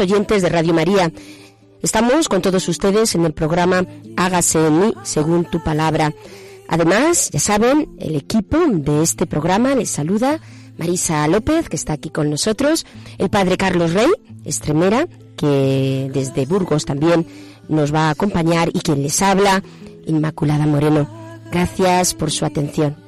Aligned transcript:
Oyentes 0.00 0.42
de 0.42 0.48
Radio 0.48 0.74
María, 0.74 1.12
estamos 1.82 2.28
con 2.28 2.42
todos 2.42 2.68
ustedes 2.68 3.14
en 3.14 3.24
el 3.24 3.32
programa 3.32 3.86
Hágase 4.16 4.66
en 4.66 4.80
mí 4.80 4.94
según 5.02 5.44
tu 5.44 5.62
palabra. 5.62 6.14
Además, 6.68 7.30
ya 7.30 7.40
saben, 7.40 7.94
el 7.98 8.16
equipo 8.16 8.58
de 8.68 9.02
este 9.02 9.26
programa 9.26 9.74
les 9.74 9.90
saluda 9.90 10.40
Marisa 10.78 11.26
López, 11.28 11.68
que 11.68 11.76
está 11.76 11.92
aquí 11.92 12.10
con 12.10 12.30
nosotros, 12.30 12.86
el 13.18 13.30
padre 13.30 13.56
Carlos 13.56 13.92
Rey, 13.92 14.10
extremera, 14.44 15.06
que 15.36 16.10
desde 16.12 16.46
Burgos 16.46 16.84
también 16.84 17.26
nos 17.68 17.94
va 17.94 18.08
a 18.08 18.10
acompañar, 18.10 18.70
y 18.72 18.80
quien 18.80 19.02
les 19.02 19.20
habla, 19.22 19.62
Inmaculada 20.06 20.66
Moreno. 20.66 21.08
Gracias 21.50 22.14
por 22.14 22.30
su 22.30 22.44
atención. 22.44 23.03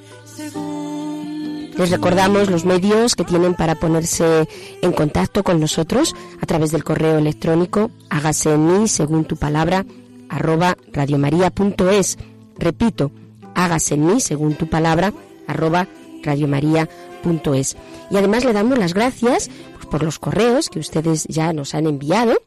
Les 1.76 1.90
recordamos 1.90 2.50
los 2.50 2.64
medios 2.64 3.14
que 3.14 3.24
tienen 3.24 3.54
para 3.54 3.74
ponerse 3.74 4.48
en 4.80 4.92
contacto 4.92 5.44
con 5.44 5.60
nosotros 5.60 6.14
a 6.40 6.46
través 6.46 6.72
del 6.72 6.84
correo 6.84 7.18
electrónico 7.18 7.90
hágase 8.08 8.54
en 8.54 8.66
mí 8.66 8.88
según 8.88 9.26
tu 9.26 9.36
palabra 9.36 9.84
arroba 10.30 10.76
radiomaria.es. 10.92 12.16
Repito, 12.58 13.10
hágase 13.54 13.94
en 13.94 14.06
mí 14.06 14.20
según 14.20 14.54
tu 14.54 14.68
palabra 14.68 15.12
arroba 15.46 15.86
radiomaria.es. 16.22 17.76
Y 18.10 18.16
además 18.16 18.44
le 18.44 18.54
damos 18.54 18.78
las 18.78 18.94
gracias 18.94 19.50
pues, 19.74 19.86
por 19.86 20.02
los 20.02 20.18
correos 20.18 20.70
que 20.70 20.78
ustedes 20.78 21.26
ya 21.28 21.52
nos 21.52 21.74
han 21.74 21.86
enviado. 21.86 22.38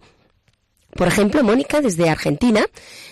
Por 0.95 1.07
ejemplo, 1.07 1.43
Mónica 1.43 1.81
desde 1.81 2.09
Argentina 2.09 2.65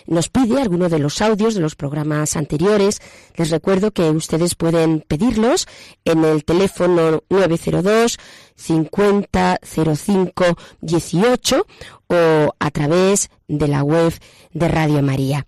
nos 0.08 0.30
pide 0.30 0.62
alguno 0.62 0.90
de 0.90 1.00
los 1.00 1.22
audios 1.22 1.54
de 1.54 1.62
los 1.62 1.76
programas 1.76 2.36
anteriores. 2.36 3.02
Les 3.36 3.50
recuerdo 3.50 3.92
que 3.92 4.10
ustedes 4.10 4.56
pueden 4.56 5.02
pedirlos 5.02 5.68
en 6.06 6.24
el 6.26 6.44
teléfono 6.44 7.24
902 7.30 8.18
50 8.56 9.60
05 9.64 10.46
18 10.82 11.68
o 12.08 12.56
a 12.60 12.72
través 12.72 13.30
de 13.48 13.68
la 13.68 13.84
web 13.84 14.14
de 14.54 14.68
Radio 14.68 15.02
María. 15.02 15.46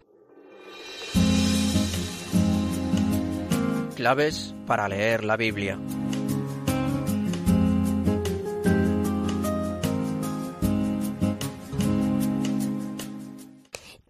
Claves 3.96 4.56
para 4.66 4.88
leer 4.88 5.26
la 5.26 5.36
Biblia. 5.36 5.80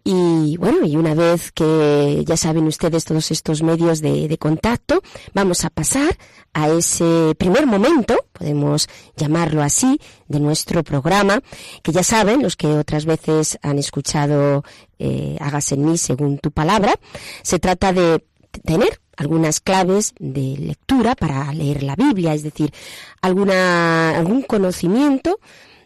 Y 0.02 0.56
bueno, 0.56 0.86
y 0.86 0.96
una 0.96 1.14
vez 1.14 1.52
que 1.52 2.24
ya 2.26 2.36
saben 2.36 2.66
ustedes 2.66 3.04
todos 3.04 3.30
estos 3.30 3.62
medios 3.62 4.00
de, 4.00 4.36
contacto, 4.38 5.02
vamos 5.34 5.64
a 5.64 5.70
pasar 5.70 6.16
a 6.54 6.70
ese 6.70 7.34
primer 7.38 7.66
momento, 7.66 8.16
podemos 8.32 8.88
llamarlo 9.16 9.62
así, 9.62 10.00
de 10.26 10.40
nuestro 10.40 10.82
programa, 10.82 11.42
que 11.82 11.92
ya 11.92 12.02
saben, 12.02 12.42
los 12.42 12.56
que 12.56 12.66
otras 12.68 13.04
veces 13.04 13.58
han 13.62 13.78
escuchado 13.78 14.64
eh, 14.98 15.36
Hágase 15.40 15.74
en 15.74 15.84
mí 15.84 15.98
según 15.98 16.38
tu 16.38 16.50
palabra, 16.50 16.94
se 17.42 17.58
trata 17.58 17.92
de 17.92 18.24
tener 18.64 19.00
algunas 19.16 19.60
claves 19.60 20.14
de 20.18 20.56
lectura 20.58 21.14
para 21.14 21.52
leer 21.52 21.82
la 21.82 21.94
Biblia, 21.94 22.32
es 22.32 22.42
decir, 22.42 22.72
alguna, 23.20 24.16
algún 24.16 24.42
conocimiento 24.42 25.38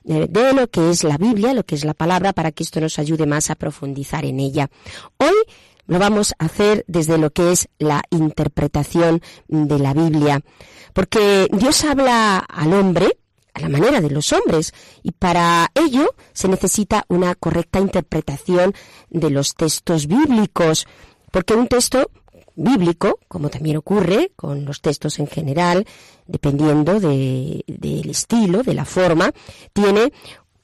de 0.05 0.53
lo 0.53 0.69
que 0.69 0.91
es 0.91 1.03
la 1.03 1.19
Biblia, 1.19 1.55
lo 1.55 1.65
que 1.65 1.75
es 1.75 1.85
la 1.85 1.95
palabra, 1.95 2.33
para 2.33 2.53
que 2.53 2.63
esto 2.63 2.81
nos 2.81 2.99
ayude 2.99 3.27
más 3.27 3.51
a 3.51 3.55
profundizar 3.55 4.25
en 4.25 4.39
ella. 4.39 4.71
Hoy 5.19 5.35
lo 5.87 5.99
vamos 5.99 6.35
a 6.39 6.47
hacer 6.47 6.85
desde 6.87 7.19
lo 7.19 7.31
que 7.31 7.53
es 7.53 7.69
la 7.79 8.03
interpretación 8.11 9.23
de 9.49 9.79
la 9.79 9.95
Biblia, 9.95 10.41
porque 10.93 11.49
Dios 11.53 11.85
habla 11.85 12.39
al 12.39 12.73
hombre 12.73 13.19
a 13.55 13.61
la 13.61 13.69
manera 13.69 14.01
de 14.01 14.11
los 14.11 14.33
hombres 14.33 14.75
y 15.03 15.13
para 15.13 15.71
ello 15.75 16.15
se 16.33 16.49
necesita 16.49 17.05
una 17.09 17.35
correcta 17.35 17.79
interpretación 17.79 18.75
de 19.11 19.31
los 19.31 19.55
textos 19.55 20.07
bíblicos, 20.07 20.87
porque 21.31 21.55
un 21.55 21.69
texto 21.69 22.11
bíblico, 22.57 23.19
como 23.29 23.49
también 23.49 23.77
ocurre 23.77 24.33
con 24.37 24.65
los 24.65 24.81
textos 24.81 25.19
en 25.19 25.27
general, 25.27 25.87
dependiendo 26.27 27.01
de, 27.01 27.65
del 27.67 28.11
estilo, 28.11 28.63
de 28.63 28.75
la 28.75 28.85
forma, 28.85 29.33
tiene 29.73 30.13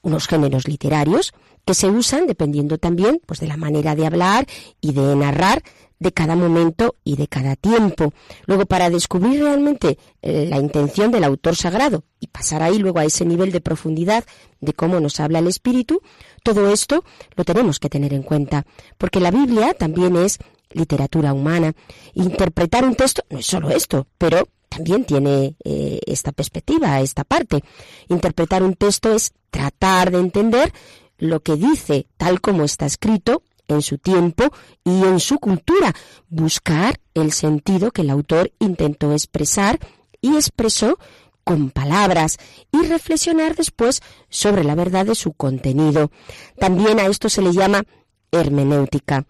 unos 0.01 0.27
géneros 0.27 0.67
literarios 0.67 1.33
que 1.65 1.73
se 1.73 1.87
usan 1.87 2.25
dependiendo 2.25 2.77
también 2.77 3.21
pues 3.25 3.39
de 3.39 3.47
la 3.47 3.57
manera 3.57 3.95
de 3.95 4.05
hablar 4.05 4.47
y 4.79 4.93
de 4.93 5.15
narrar 5.15 5.61
de 5.99 6.11
cada 6.11 6.35
momento 6.35 6.95
y 7.03 7.15
de 7.15 7.27
cada 7.27 7.55
tiempo. 7.55 8.11
Luego, 8.47 8.65
para 8.65 8.89
descubrir 8.89 9.39
realmente 9.43 9.99
eh, 10.23 10.47
la 10.49 10.57
intención 10.57 11.11
del 11.11 11.23
autor 11.23 11.55
sagrado 11.55 12.03
y 12.19 12.25
pasar 12.25 12.63
ahí 12.63 12.79
luego 12.79 12.97
a 12.97 13.05
ese 13.05 13.23
nivel 13.23 13.51
de 13.51 13.61
profundidad 13.61 14.23
de 14.61 14.73
cómo 14.73 14.99
nos 14.99 15.19
habla 15.19 15.37
el 15.37 15.47
Espíritu, 15.47 16.01
todo 16.41 16.73
esto 16.73 17.03
lo 17.35 17.45
tenemos 17.45 17.79
que 17.79 17.87
tener 17.87 18.15
en 18.15 18.23
cuenta, 18.23 18.65
porque 18.97 19.19
la 19.19 19.29
Biblia 19.29 19.75
también 19.75 20.15
es 20.15 20.39
literatura 20.73 21.33
humana. 21.33 21.73
Interpretar 22.13 22.85
un 22.85 22.95
texto 22.95 23.23
no 23.29 23.39
es 23.39 23.45
solo 23.45 23.69
esto, 23.69 24.07
pero 24.17 24.47
también 24.69 25.03
tiene 25.03 25.55
eh, 25.63 25.99
esta 26.05 26.31
perspectiva, 26.31 27.01
esta 27.01 27.23
parte. 27.23 27.63
Interpretar 28.07 28.63
un 28.63 28.75
texto 28.75 29.13
es 29.13 29.33
tratar 29.49 30.11
de 30.11 30.19
entender 30.19 30.71
lo 31.17 31.41
que 31.41 31.55
dice 31.55 32.07
tal 32.17 32.41
como 32.41 32.63
está 32.63 32.85
escrito 32.85 33.43
en 33.67 33.81
su 33.81 33.97
tiempo 33.97 34.45
y 34.83 35.03
en 35.03 35.19
su 35.19 35.39
cultura, 35.39 35.93
buscar 36.29 36.99
el 37.13 37.31
sentido 37.31 37.91
que 37.91 38.01
el 38.01 38.09
autor 38.09 38.51
intentó 38.59 39.11
expresar 39.13 39.79
y 40.21 40.35
expresó 40.35 40.97
con 41.43 41.71
palabras 41.71 42.37
y 42.71 42.85
reflexionar 42.85 43.55
después 43.55 44.01
sobre 44.29 44.63
la 44.63 44.75
verdad 44.75 45.05
de 45.05 45.15
su 45.15 45.33
contenido. 45.33 46.11
También 46.59 46.99
a 46.99 47.07
esto 47.07 47.29
se 47.29 47.41
le 47.41 47.51
llama 47.51 47.83
hermenéutica. 48.31 49.25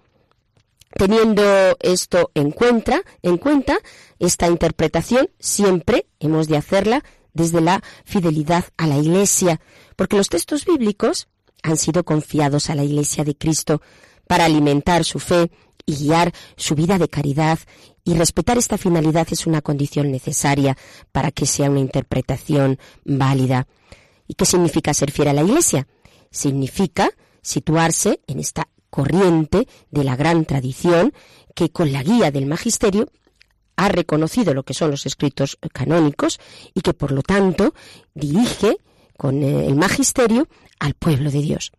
Teniendo 0.98 1.44
esto 1.80 2.32
en 2.34 2.52
cuenta, 2.52 3.02
en 3.22 3.38
cuenta, 3.38 3.78
esta 4.20 4.48
interpretación 4.48 5.30
siempre 5.40 6.08
hemos 6.20 6.48
de 6.48 6.58
hacerla 6.58 7.04
desde 7.34 7.62
la 7.62 7.82
fidelidad 8.04 8.66
a 8.78 8.88
la 8.88 8.98
Iglesia, 8.98 9.62
porque 9.96 10.18
los 10.18 10.30
textos 10.30 10.66
bíblicos 10.66 11.28
han 11.64 11.78
sido 11.78 12.04
confiados 12.04 12.70
a 12.70 12.76
la 12.76 12.84
Iglesia 12.84 13.24
de 13.24 13.36
Cristo 13.36 13.82
para 14.28 14.46
alimentar 14.46 15.04
su 15.04 15.20
fe 15.20 15.52
y 15.86 15.96
guiar 15.96 16.34
su 16.58 16.76
vida 16.76 16.98
de 16.98 17.10
caridad, 17.10 17.60
y 18.04 18.16
respetar 18.16 18.58
esta 18.58 18.78
finalidad 18.78 19.28
es 19.30 19.46
una 19.46 19.62
condición 19.62 20.12
necesaria 20.12 20.76
para 21.12 21.32
que 21.32 21.46
sea 21.46 21.70
una 21.70 21.80
interpretación 21.80 22.80
válida. 23.06 23.68
¿Y 24.28 24.34
qué 24.34 24.46
significa 24.46 24.94
ser 24.94 25.12
fiel 25.12 25.28
a 25.28 25.34
la 25.34 25.44
Iglesia? 25.44 25.88
Significa 26.32 27.12
situarse 27.42 28.22
en 28.28 28.40
esta 28.40 28.68
corriente 28.92 29.68
de 29.90 30.04
la 30.04 30.16
gran 30.16 30.46
tradición 30.46 31.14
que 31.56 31.72
con 31.72 31.92
la 31.92 32.04
guía 32.04 32.30
del 32.30 32.46
magisterio 32.46 33.12
ha 33.78 33.90
reconocido 33.90 34.54
lo 34.54 34.62
que 34.62 34.76
son 34.76 34.92
los 34.92 35.08
escritos 35.08 35.58
canónicos 35.74 36.40
y 36.76 36.82
que 36.82 36.94
por 36.94 37.12
lo 37.12 37.24
tanto 37.24 37.74
dirige 38.14 38.78
con 39.18 39.42
eh, 39.42 39.66
el 39.66 39.76
magisterio 39.76 40.48
al 40.80 40.94
pueblo 40.94 41.32
de 41.32 41.42
Dios. 41.42 41.72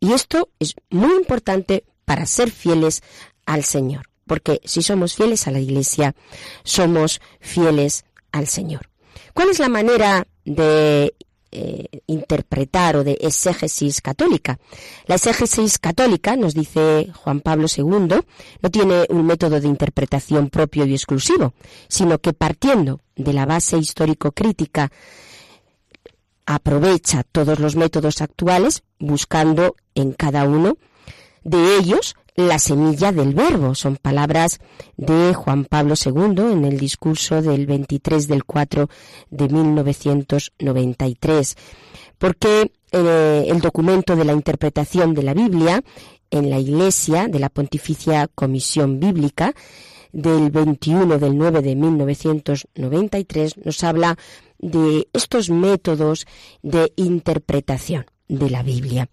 Y 0.00 0.12
esto 0.12 0.48
es 0.58 0.74
muy 0.88 1.14
importante 1.14 1.84
para 2.04 2.24
ser 2.24 2.50
fieles 2.50 3.02
al 3.44 3.64
Señor, 3.64 4.08
porque 4.26 4.60
si 4.64 4.82
somos 4.82 5.14
fieles 5.14 5.46
a 5.46 5.50
la 5.50 5.60
Iglesia, 5.60 6.14
somos 6.62 7.20
fieles 7.40 8.04
al 8.32 8.46
Señor. 8.46 8.88
¿Cuál 9.34 9.50
es 9.50 9.58
la 9.58 9.68
manera 9.68 10.26
de 10.44 11.14
eh, 11.54 12.02
interpretar 12.08 12.96
o 12.96 13.04
de 13.04 13.16
exégesis 13.20 14.00
católica. 14.00 14.58
La 15.06 15.14
exégesis 15.14 15.78
católica, 15.78 16.34
nos 16.34 16.52
dice 16.52 17.12
Juan 17.14 17.40
Pablo 17.40 17.66
II, 17.74 17.84
no 18.60 18.70
tiene 18.70 19.06
un 19.08 19.24
método 19.24 19.60
de 19.60 19.68
interpretación 19.68 20.50
propio 20.50 20.84
y 20.84 20.94
exclusivo, 20.94 21.54
sino 21.88 22.18
que 22.18 22.32
partiendo 22.32 23.00
de 23.14 23.32
la 23.32 23.46
base 23.46 23.78
histórico-crítica 23.78 24.90
aprovecha 26.44 27.22
todos 27.22 27.60
los 27.60 27.76
métodos 27.76 28.20
actuales 28.20 28.82
buscando 28.98 29.76
en 29.94 30.12
cada 30.12 30.44
uno 30.44 30.76
de 31.44 31.76
ellos 31.76 32.16
la 32.36 32.58
semilla 32.58 33.12
del 33.12 33.34
verbo. 33.34 33.74
Son 33.74 33.96
palabras 33.96 34.60
de 34.96 35.34
Juan 35.34 35.64
Pablo 35.64 35.94
II 36.02 36.52
en 36.52 36.64
el 36.64 36.78
discurso 36.78 37.42
del 37.42 37.66
23 37.66 38.28
del 38.28 38.44
4 38.44 38.88
de 39.30 39.48
1993. 39.48 41.56
Porque 42.18 42.72
eh, 42.92 43.46
el 43.48 43.60
documento 43.60 44.16
de 44.16 44.24
la 44.24 44.32
interpretación 44.32 45.14
de 45.14 45.22
la 45.22 45.34
Biblia 45.34 45.82
en 46.30 46.50
la 46.50 46.58
Iglesia 46.58 47.28
de 47.28 47.38
la 47.38 47.48
Pontificia 47.48 48.28
Comisión 48.34 48.98
Bíblica 48.98 49.54
del 50.12 50.50
21 50.50 51.18
del 51.18 51.36
9 51.36 51.62
de 51.62 51.74
1993 51.74 53.56
nos 53.64 53.82
habla 53.82 54.16
de 54.58 55.08
estos 55.12 55.50
métodos 55.50 56.26
de 56.62 56.92
interpretación 56.96 58.06
de 58.28 58.48
la 58.48 58.62
Biblia. 58.62 59.08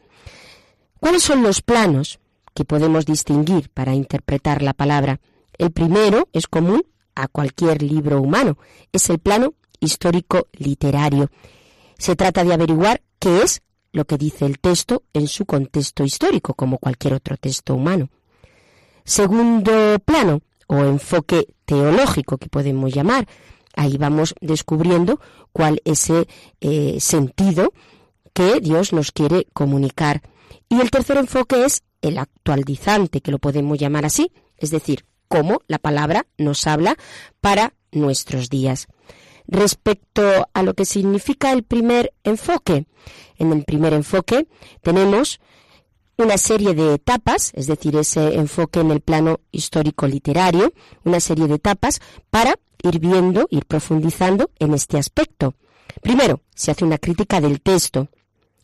¿Cuáles 1.00 1.24
son 1.24 1.42
los 1.42 1.64
planos 1.64 2.21
que 2.54 2.66
podemos 2.66 3.06
distinguir 3.06 3.70
para 3.70 3.94
interpretar 3.94 4.62
la 4.62 4.74
palabra? 4.74 5.20
El 5.58 5.72
primero 5.72 6.28
es 6.34 6.48
común 6.48 6.84
a 7.16 7.28
cualquier 7.28 7.82
libro 7.82 8.22
humano, 8.22 8.58
es 8.92 9.10
el 9.10 9.20
plano 9.20 9.54
histórico 9.80 10.48
literario. 10.54 11.30
Se 11.98 12.16
trata 12.16 12.44
de 12.44 12.54
averiguar 12.54 13.02
qué 13.20 13.44
es 13.44 13.62
lo 13.92 14.06
que 14.06 14.18
dice 14.18 14.46
el 14.46 14.60
texto 14.60 15.04
en 15.14 15.28
su 15.28 15.46
contexto 15.46 16.04
histórico, 16.04 16.54
como 16.54 16.78
cualquier 16.78 17.14
otro 17.14 17.38
texto 17.38 17.76
humano. 17.76 18.10
Segundo 19.04 20.00
plano, 20.06 20.42
o 20.68 20.86
enfoque 20.86 21.48
teológico 21.66 22.38
que 22.38 22.48
podemos 22.48 22.94
llamar, 22.94 23.28
ahí 23.76 23.98
vamos 23.98 24.34
descubriendo 24.40 25.20
cuál 25.52 25.82
es 25.84 26.10
ese 26.10 26.28
eh, 26.62 26.98
sentido 27.02 27.74
que 28.34 28.62
Dios 28.62 28.94
nos 28.94 29.12
quiere 29.12 29.48
comunicar. 29.54 30.22
Y 30.70 30.80
el 30.80 30.90
tercer 30.90 31.18
enfoque 31.18 31.66
es 31.66 31.84
el 32.02 32.18
actualizante, 32.18 33.22
que 33.22 33.32
lo 33.32 33.40
podemos 33.40 33.78
llamar 33.78 34.06
así, 34.06 34.32
es 34.58 34.72
decir, 34.72 35.06
cómo 35.28 35.62
la 35.68 35.80
palabra 35.80 36.28
nos 36.38 36.68
habla 36.68 36.98
para 37.40 37.74
nuestros 37.92 38.50
días. 38.50 38.88
Respecto 39.48 40.48
a 40.54 40.64
lo 40.64 40.74
que 40.74 40.86
significa 40.86 41.52
el 41.52 41.64
primer 41.64 42.14
enfoque, 42.24 42.86
en 43.38 43.52
el 43.52 43.64
primer 43.64 43.94
enfoque 43.94 44.48
tenemos 44.82 45.40
una 46.18 46.38
serie 46.38 46.74
de 46.74 46.94
etapas, 46.94 47.52
es 47.56 47.68
decir, 47.68 47.96
ese 47.96 48.36
enfoque 48.36 48.80
en 48.80 48.92
el 48.92 49.02
plano 49.02 49.40
histórico 49.52 50.08
literario, 50.08 50.74
una 51.04 51.20
serie 51.20 51.48
de 51.48 51.56
etapas 51.56 52.00
para 52.30 52.56
ir 52.84 53.00
viendo, 53.00 53.48
ir 53.50 53.66
profundizando 53.66 54.52
en 54.60 54.74
este 54.74 54.98
aspecto. 54.98 55.56
Primero, 56.02 56.42
se 56.56 56.72
hace 56.72 56.86
una 56.86 56.98
crítica 56.98 57.42
del 57.42 57.62
texto. 57.62 58.10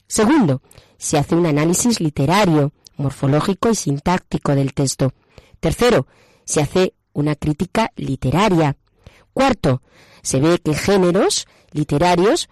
Segundo, 0.07 0.61
se 0.97 1.17
hace 1.17 1.35
un 1.35 1.45
análisis 1.45 1.99
literario, 1.99 2.71
morfológico 2.97 3.69
y 3.69 3.75
sintáctico 3.75 4.55
del 4.55 4.73
texto. 4.73 5.13
Tercero, 5.59 6.07
se 6.45 6.61
hace 6.61 6.93
una 7.13 7.35
crítica 7.35 7.91
literaria. 7.95 8.77
Cuarto, 9.33 9.81
se 10.21 10.39
ve 10.39 10.59
que 10.59 10.73
géneros 10.73 11.47
literarios 11.71 12.49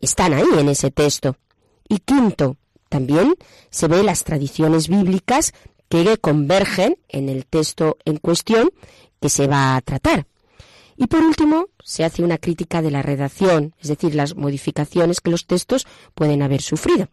están 0.00 0.32
ahí 0.32 0.46
en 0.58 0.68
ese 0.68 0.90
texto. 0.90 1.36
Y 1.88 1.98
quinto, 1.98 2.56
también 2.88 3.34
se 3.70 3.88
ve 3.88 4.02
las 4.02 4.24
tradiciones 4.24 4.88
bíblicas 4.88 5.52
que 5.88 6.18
convergen 6.18 6.98
en 7.08 7.28
el 7.28 7.46
texto 7.46 7.98
en 8.04 8.16
cuestión 8.18 8.70
que 9.20 9.28
se 9.28 9.46
va 9.46 9.76
a 9.76 9.80
tratar. 9.80 10.26
Y 10.96 11.06
por 11.06 11.20
último, 11.20 11.66
se 11.82 12.04
hace 12.04 12.22
una 12.22 12.38
crítica 12.38 12.82
de 12.82 12.90
la 12.90 13.02
redacción, 13.02 13.74
es 13.80 13.88
decir, 13.88 14.14
las 14.14 14.36
modificaciones 14.36 15.20
que 15.20 15.30
los 15.30 15.46
textos 15.46 15.86
pueden 16.14 16.42
haber 16.42 16.62
sufrido. 16.62 17.08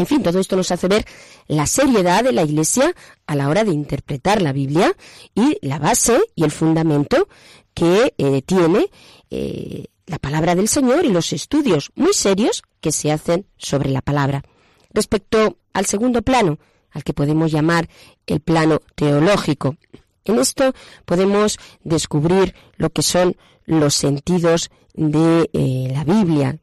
En 0.00 0.06
fin, 0.06 0.22
todo 0.22 0.38
esto 0.38 0.56
nos 0.56 0.72
hace 0.72 0.88
ver 0.88 1.04
la 1.46 1.66
seriedad 1.66 2.24
de 2.24 2.32
la 2.32 2.42
Iglesia 2.42 2.94
a 3.26 3.34
la 3.34 3.50
hora 3.50 3.64
de 3.64 3.72
interpretar 3.72 4.40
la 4.40 4.54
Biblia 4.54 4.96
y 5.34 5.58
la 5.60 5.78
base 5.78 6.18
y 6.34 6.44
el 6.44 6.50
fundamento 6.50 7.28
que 7.74 8.14
eh, 8.16 8.40
tiene 8.40 8.88
eh, 9.28 9.88
la 10.06 10.18
palabra 10.18 10.54
del 10.54 10.68
Señor 10.68 11.04
y 11.04 11.10
los 11.10 11.34
estudios 11.34 11.90
muy 11.96 12.14
serios 12.14 12.62
que 12.80 12.92
se 12.92 13.12
hacen 13.12 13.44
sobre 13.58 13.90
la 13.90 14.00
palabra. 14.00 14.42
Respecto 14.88 15.58
al 15.74 15.84
segundo 15.84 16.22
plano, 16.22 16.58
al 16.92 17.04
que 17.04 17.12
podemos 17.12 17.52
llamar 17.52 17.90
el 18.26 18.40
plano 18.40 18.80
teológico, 18.94 19.76
en 20.24 20.38
esto 20.38 20.72
podemos 21.04 21.58
descubrir 21.84 22.54
lo 22.78 22.88
que 22.88 23.02
son 23.02 23.36
los 23.66 23.94
sentidos 23.96 24.70
de 24.94 25.50
eh, 25.52 25.90
la 25.92 26.04
Biblia. 26.04 26.56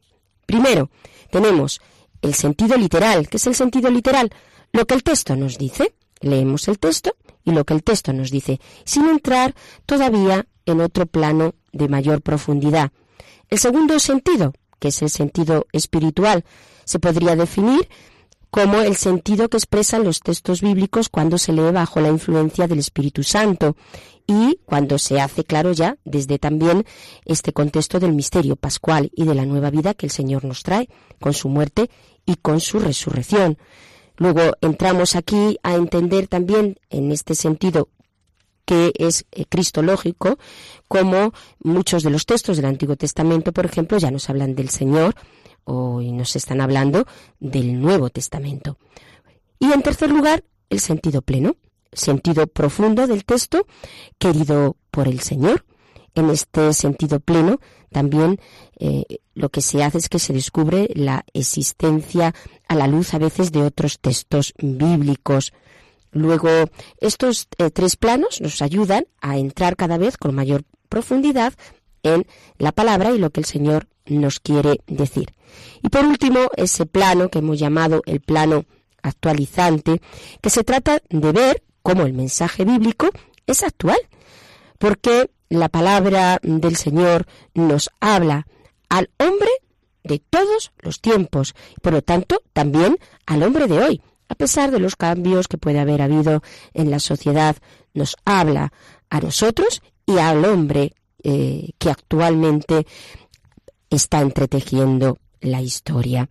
Primero, 0.47 0.89
tenemos 1.29 1.81
el 2.21 2.33
sentido 2.33 2.77
literal. 2.77 3.27
¿Qué 3.29 3.37
es 3.37 3.47
el 3.47 3.55
sentido 3.55 3.89
literal? 3.89 4.31
Lo 4.71 4.85
que 4.85 4.95
el 4.95 5.03
texto 5.03 5.35
nos 5.35 5.57
dice. 5.57 5.93
Leemos 6.21 6.67
el 6.67 6.79
texto 6.79 7.15
y 7.43 7.51
lo 7.51 7.63
que 7.63 7.73
el 7.73 7.83
texto 7.83 8.11
nos 8.11 8.31
dice, 8.31 8.59
sin 8.83 9.07
entrar 9.07 9.55
todavía 9.85 10.47
en 10.65 10.81
otro 10.81 11.05
plano 11.05 11.55
de 11.71 11.87
mayor 11.87 12.21
profundidad. 12.21 12.91
El 13.49 13.59
segundo 13.59 13.99
sentido, 13.99 14.53
que 14.79 14.89
es 14.89 15.01
el 15.01 15.09
sentido 15.09 15.67
espiritual, 15.71 16.43
se 16.83 16.99
podría 16.99 17.35
definir 17.35 17.87
como 18.57 18.81
el 18.81 18.95
sentido 18.95 19.49
que 19.49 19.57
expresan 19.57 20.03
los 20.03 20.19
textos 20.19 20.61
bíblicos 20.61 21.09
cuando 21.09 21.37
se 21.37 21.53
lee 21.53 21.69
bajo 21.71 21.99
la 21.99 22.07
influencia 22.07 22.67
del 22.67 22.79
Espíritu 22.79 23.21
Santo 23.21 23.75
y 24.25 24.57
cuando 24.65 24.97
se 24.97 25.21
hace 25.21 25.43
claro 25.43 25.73
ya 25.73 25.97
desde 26.05 26.39
también 26.39 26.83
este 27.25 27.53
contexto 27.53 27.99
del 27.99 28.13
misterio 28.13 28.55
pascual 28.55 29.11
y 29.13 29.25
de 29.25 29.35
la 29.35 29.45
nueva 29.45 29.69
vida 29.69 29.93
que 29.93 30.07
el 30.07 30.11
Señor 30.11 30.43
nos 30.43 30.63
trae 30.63 30.89
con 31.21 31.35
su 31.35 31.49
muerte 31.49 31.91
y 32.25 32.37
con 32.37 32.59
su 32.59 32.79
resurrección. 32.79 33.59
Luego 34.15 34.41
entramos 34.61 35.15
aquí 35.15 35.59
a 35.61 35.75
entender 35.75 36.27
también 36.27 36.79
en 36.89 37.11
este 37.11 37.35
sentido 37.35 37.89
que 38.65 38.91
es 38.97 39.27
eh, 39.33 39.45
cristológico, 39.47 40.39
como 40.87 41.31
muchos 41.59 42.01
de 42.01 42.09
los 42.09 42.25
textos 42.25 42.57
del 42.57 42.65
Antiguo 42.65 42.95
Testamento, 42.95 43.53
por 43.53 43.67
ejemplo, 43.67 43.99
ya 43.99 44.09
nos 44.09 44.31
hablan 44.31 44.55
del 44.55 44.69
Señor, 44.69 45.13
hoy 45.67 46.11
nos 46.11 46.35
están 46.35 46.61
hablando 46.61 47.05
del 47.39 47.79
Nuevo 47.79 48.09
Testamento. 48.09 48.77
Y 49.59 49.71
en 49.71 49.81
tercer 49.81 50.09
lugar, 50.11 50.43
el 50.69 50.79
sentido 50.79 51.21
pleno, 51.21 51.55
sentido 51.91 52.47
profundo 52.47 53.07
del 53.07 53.25
texto, 53.25 53.65
querido 54.17 54.77
por 54.91 55.07
el 55.07 55.19
Señor. 55.19 55.65
En 56.15 56.29
este 56.31 56.73
sentido 56.73 57.19
pleno, 57.19 57.59
también 57.91 58.39
eh, 58.79 59.03
lo 59.35 59.49
que 59.49 59.61
se 59.61 59.83
hace 59.83 59.99
es 59.99 60.09
que 60.09 60.19
se 60.19 60.33
descubre 60.33 60.89
la 60.95 61.23
existencia 61.33 62.33
a 62.67 62.75
la 62.75 62.87
luz 62.87 63.13
a 63.13 63.19
veces 63.19 63.51
de 63.51 63.61
otros 63.61 63.99
textos 63.99 64.53
bíblicos. 64.57 65.53
Luego, 66.11 66.49
estos 66.99 67.47
eh, 67.57 67.69
tres 67.69 67.97
planos 67.97 68.41
nos 68.41 68.61
ayudan 68.61 69.05
a 69.21 69.37
entrar 69.37 69.75
cada 69.75 69.97
vez 69.97 70.17
con 70.17 70.33
mayor 70.33 70.63
profundidad 70.89 71.53
en 72.01 72.25
la 72.57 72.71
palabra 72.71 73.11
y 73.11 73.19
lo 73.19 73.29
que 73.29 73.41
el 73.41 73.45
Señor 73.45 73.87
nos 74.07 74.39
quiere 74.39 74.79
decir. 74.87 75.33
Y 75.83 75.89
por 75.89 76.05
último, 76.05 76.49
ese 76.55 76.85
plano 76.85 77.29
que 77.29 77.39
hemos 77.39 77.59
llamado 77.59 78.01
el 78.05 78.21
plano 78.21 78.65
actualizante, 79.01 80.01
que 80.41 80.49
se 80.49 80.63
trata 80.63 81.01
de 81.09 81.31
ver 81.31 81.63
cómo 81.81 82.03
el 82.03 82.13
mensaje 82.13 82.65
bíblico 82.65 83.09
es 83.45 83.63
actual, 83.63 83.99
porque 84.77 85.29
la 85.49 85.69
palabra 85.69 86.39
del 86.41 86.75
Señor 86.75 87.25
nos 87.53 87.89
habla 87.99 88.47
al 88.89 89.09
hombre 89.17 89.49
de 90.03 90.19
todos 90.19 90.71
los 90.79 91.01
tiempos, 91.01 91.53
por 91.81 91.93
lo 91.93 92.01
tanto 92.01 92.41
también 92.53 92.97
al 93.25 93.43
hombre 93.43 93.67
de 93.67 93.79
hoy. 93.79 94.01
A 94.29 94.35
pesar 94.35 94.71
de 94.71 94.79
los 94.79 94.95
cambios 94.95 95.47
que 95.47 95.57
puede 95.57 95.79
haber 95.79 96.01
habido 96.01 96.41
en 96.73 96.91
la 96.91 96.99
sociedad, 96.99 97.55
nos 97.93 98.15
habla 98.25 98.73
a 99.09 99.21
nosotros 99.21 99.81
y 100.05 100.17
al 100.17 100.43
hombre 100.43 100.93
eh, 101.23 101.71
que 101.77 101.89
actualmente 101.89 102.85
está 103.89 104.21
entretejiendo 104.21 105.17
la 105.41 105.61
historia. 105.61 106.29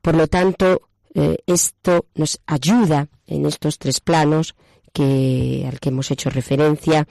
Por 0.00 0.16
lo 0.16 0.26
tanto, 0.26 0.88
eh, 1.14 1.38
esto 1.46 2.06
nos 2.14 2.40
ayuda 2.46 3.08
en 3.26 3.46
estos 3.46 3.78
tres 3.78 4.00
planos 4.00 4.54
que, 4.92 5.66
al 5.66 5.80
que 5.80 5.88
hemos 5.88 6.10
hecho 6.10 6.30
referencia, 6.30 7.06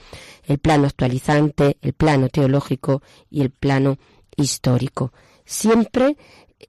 el 0.46 0.60
plano 0.60 0.86
actualizante, 0.86 1.78
el 1.82 1.94
plano 1.94 2.30
teológico 2.30 3.02
y 3.30 3.42
el 3.42 3.50
plano 3.50 3.98
histórico. 4.36 5.14
Siempre 5.46 6.18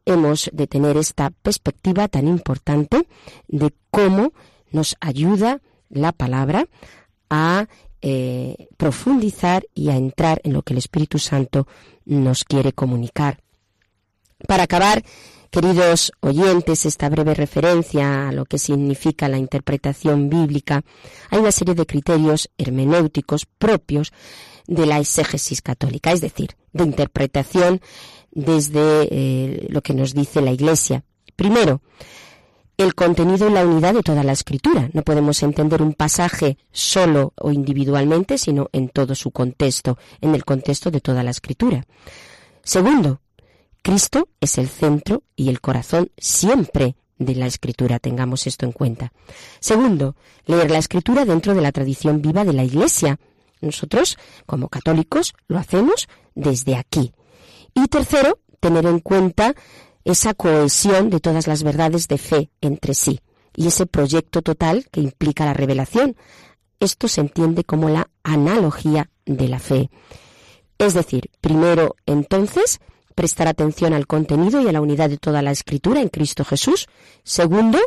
hemos 0.04 0.50
de 0.52 0.66
tener 0.66 0.96
esta 0.96 1.30
perspectiva 1.30 2.08
tan 2.08 2.26
importante 2.28 3.06
de 3.48 3.74
cómo 3.90 4.32
nos 4.70 4.96
ayuda 5.00 5.60
la 5.90 6.12
palabra 6.12 6.66
a 7.28 7.68
eh, 8.02 8.68
profundizar 8.76 9.64
y 9.74 9.88
a 9.90 9.96
entrar 9.96 10.40
en 10.44 10.52
lo 10.52 10.62
que 10.62 10.74
el 10.74 10.78
Espíritu 10.78 11.18
Santo 11.18 11.66
nos 12.04 12.44
quiere 12.44 12.72
comunicar. 12.72 13.38
Para 14.48 14.64
acabar, 14.64 15.04
queridos 15.50 16.12
oyentes, 16.20 16.84
esta 16.84 17.08
breve 17.08 17.34
referencia 17.34 18.28
a 18.28 18.32
lo 18.32 18.44
que 18.44 18.58
significa 18.58 19.28
la 19.28 19.38
interpretación 19.38 20.28
bíblica, 20.28 20.82
hay 21.30 21.38
una 21.38 21.52
serie 21.52 21.74
de 21.74 21.86
criterios 21.86 22.50
hermenéuticos 22.58 23.46
propios 23.46 24.12
de 24.66 24.86
la 24.86 24.98
exégesis 24.98 25.62
católica, 25.62 26.12
es 26.12 26.20
decir, 26.20 26.56
de 26.72 26.84
interpretación 26.84 27.80
desde 28.32 29.08
eh, 29.10 29.66
lo 29.68 29.82
que 29.82 29.94
nos 29.94 30.14
dice 30.14 30.40
la 30.40 30.52
Iglesia. 30.52 31.04
Primero, 31.36 31.82
el 32.76 32.94
contenido 32.94 33.48
y 33.48 33.52
la 33.52 33.66
unidad 33.66 33.94
de 33.94 34.02
toda 34.02 34.24
la 34.24 34.32
escritura. 34.32 34.90
No 34.92 35.02
podemos 35.02 35.42
entender 35.42 35.82
un 35.82 35.94
pasaje 35.94 36.58
solo 36.72 37.32
o 37.36 37.52
individualmente, 37.52 38.38
sino 38.38 38.68
en 38.72 38.88
todo 38.88 39.14
su 39.14 39.30
contexto, 39.30 39.98
en 40.20 40.34
el 40.34 40.44
contexto 40.44 40.90
de 40.90 41.00
toda 41.00 41.22
la 41.22 41.30
escritura. 41.30 41.84
Segundo, 42.62 43.20
Cristo 43.82 44.28
es 44.40 44.58
el 44.58 44.68
centro 44.68 45.22
y 45.36 45.48
el 45.48 45.60
corazón 45.60 46.10
siempre 46.16 46.96
de 47.18 47.34
la 47.34 47.46
escritura, 47.46 47.98
tengamos 47.98 48.46
esto 48.46 48.66
en 48.66 48.72
cuenta. 48.72 49.12
Segundo, 49.60 50.16
leer 50.46 50.70
la 50.70 50.78
escritura 50.78 51.24
dentro 51.24 51.54
de 51.54 51.60
la 51.60 51.72
tradición 51.72 52.20
viva 52.22 52.44
de 52.44 52.52
la 52.52 52.64
Iglesia. 52.64 53.18
Nosotros, 53.60 54.18
como 54.46 54.68
católicos, 54.68 55.34
lo 55.46 55.58
hacemos 55.58 56.08
desde 56.34 56.76
aquí. 56.76 57.12
Y 57.74 57.86
tercero, 57.86 58.38
tener 58.60 58.86
en 58.86 59.00
cuenta 59.00 59.54
esa 60.04 60.34
cohesión 60.34 61.10
de 61.10 61.20
todas 61.20 61.46
las 61.46 61.62
verdades 61.62 62.08
de 62.08 62.18
fe 62.18 62.50
entre 62.60 62.94
sí 62.94 63.20
y 63.56 63.66
ese 63.66 63.86
proyecto 63.86 64.42
total 64.42 64.86
que 64.90 65.00
implica 65.00 65.44
la 65.44 65.54
revelación. 65.54 66.16
Esto 66.80 67.08
se 67.08 67.20
entiende 67.20 67.64
como 67.64 67.88
la 67.88 68.10
analogía 68.22 69.10
de 69.24 69.48
la 69.48 69.58
fe. 69.58 69.90
Es 70.78 70.94
decir, 70.94 71.30
primero, 71.40 71.94
entonces, 72.06 72.80
prestar 73.14 73.46
atención 73.46 73.92
al 73.92 74.06
contenido 74.06 74.60
y 74.60 74.68
a 74.68 74.72
la 74.72 74.80
unidad 74.80 75.10
de 75.10 75.18
toda 75.18 75.42
la 75.42 75.52
escritura 75.52 76.00
en 76.00 76.08
Cristo 76.08 76.44
Jesús. 76.44 76.88
Segundo, 77.22 77.78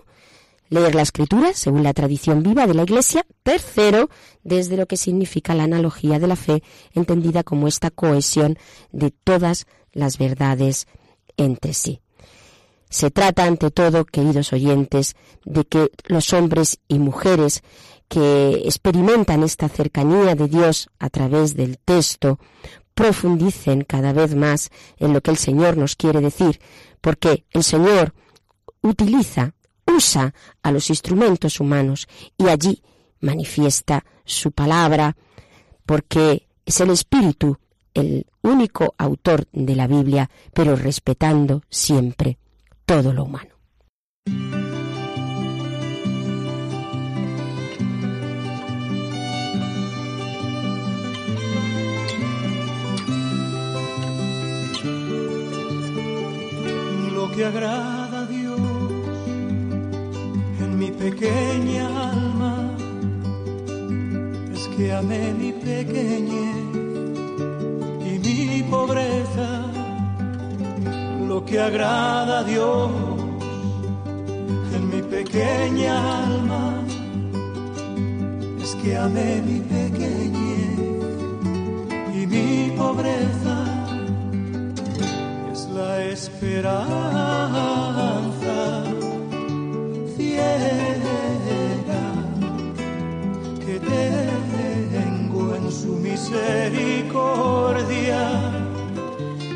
leer 0.69 0.95
la 0.95 1.01
escritura 1.01 1.53
según 1.53 1.83
la 1.83 1.93
tradición 1.93 2.41
viva 2.41 2.67
de 2.67 2.73
la 2.73 2.83
Iglesia. 2.83 3.25
Tercero, 3.43 4.09
desde 4.43 4.77
lo 4.77 4.85
que 4.85 4.97
significa 4.97 5.55
la 5.55 5.63
analogía 5.63 6.19
de 6.19 6.27
la 6.27 6.35
fe, 6.35 6.63
entendida 6.93 7.43
como 7.43 7.67
esta 7.67 7.91
cohesión 7.91 8.57
de 8.91 9.11
todas 9.11 9.65
las 9.91 10.17
verdades 10.17 10.87
entre 11.37 11.73
sí. 11.73 11.99
Se 12.89 13.11
trata, 13.11 13.45
ante 13.45 13.71
todo, 13.71 14.05
queridos 14.05 14.53
oyentes, 14.53 15.15
de 15.43 15.65
que 15.65 15.91
los 16.05 16.33
hombres 16.33 16.79
y 16.87 16.99
mujeres 16.99 17.63
que 18.07 18.61
experimentan 18.65 19.43
esta 19.43 19.67
cercanía 19.69 20.35
de 20.35 20.47
Dios 20.47 20.89
a 20.99 21.09
través 21.09 21.55
del 21.55 21.77
texto 21.79 22.39
profundicen 22.93 23.83
cada 23.83 24.13
vez 24.13 24.35
más 24.35 24.69
en 24.97 25.13
lo 25.13 25.21
que 25.21 25.31
el 25.31 25.37
Señor 25.37 25.77
nos 25.77 25.95
quiere 25.95 26.21
decir, 26.21 26.59
porque 27.01 27.45
el 27.51 27.63
Señor 27.63 28.13
utiliza, 28.81 29.53
usa 29.85 30.33
a 30.63 30.71
los 30.71 30.89
instrumentos 30.89 31.59
humanos 31.59 32.07
y 32.37 32.47
allí 32.47 32.81
manifiesta 33.19 34.05
su 34.23 34.51
palabra, 34.51 35.17
porque 35.85 36.47
es 36.65 36.79
el 36.79 36.91
Espíritu 36.91 37.57
el 37.93 38.27
único 38.41 38.93
autor 38.97 39.47
de 39.51 39.75
la 39.75 39.87
Biblia, 39.87 40.29
pero 40.53 40.75
respetando 40.75 41.61
siempre 41.69 42.37
todo 42.85 43.13
lo 43.13 43.23
humano. 43.23 43.49
Lo 57.13 57.31
que 57.31 57.45
agrada 57.45 58.21
a 58.21 58.25
Dios 58.27 58.59
en 60.59 60.79
mi 60.79 60.91
pequeña 60.91 62.11
alma 62.11 62.71
es 64.53 64.67
que 64.75 64.93
amé 64.93 65.33
mi 65.33 65.51
pequeñez 65.51 66.55
y 68.05 68.19
mi 68.19 68.63
pobreza 68.63 69.74
lo 71.27 71.43
que 71.43 71.59
agrada 71.59 72.39
a 72.39 72.43
Dios 72.43 72.91
en 74.73 74.89
mi 74.89 75.01
pequeña 75.01 76.23
alma. 76.23 76.83
Es 78.61 78.75
que 78.75 78.95
amé 78.97 79.41
mi 79.41 79.59
pequeñez 79.59 80.79
y 82.13 82.27
mi 82.27 82.71
pobreza. 82.77 83.65
Es 85.51 85.67
la 85.69 86.03
esperanza 86.03 86.85
ciega 90.15 92.03
que 93.65 93.79
tengo 93.79 95.55
en 95.55 95.71
su 95.71 95.93
misericordia 96.07 98.64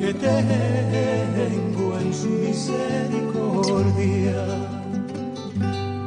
Que 0.00 0.14
tengo 0.14 1.98
en 1.98 2.14
su 2.14 2.28
misericordia. 2.28 4.46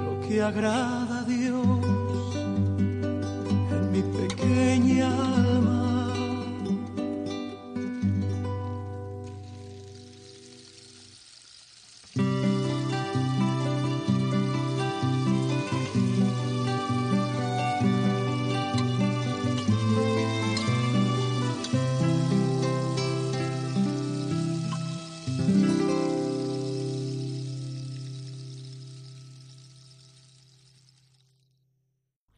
Lo 0.04 0.20
que 0.28 0.42
agrada 0.42 1.03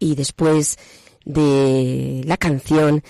Y 0.06 0.16
después 0.16 0.78
de 1.26 2.22
la 2.26 2.38
canción 2.38 3.04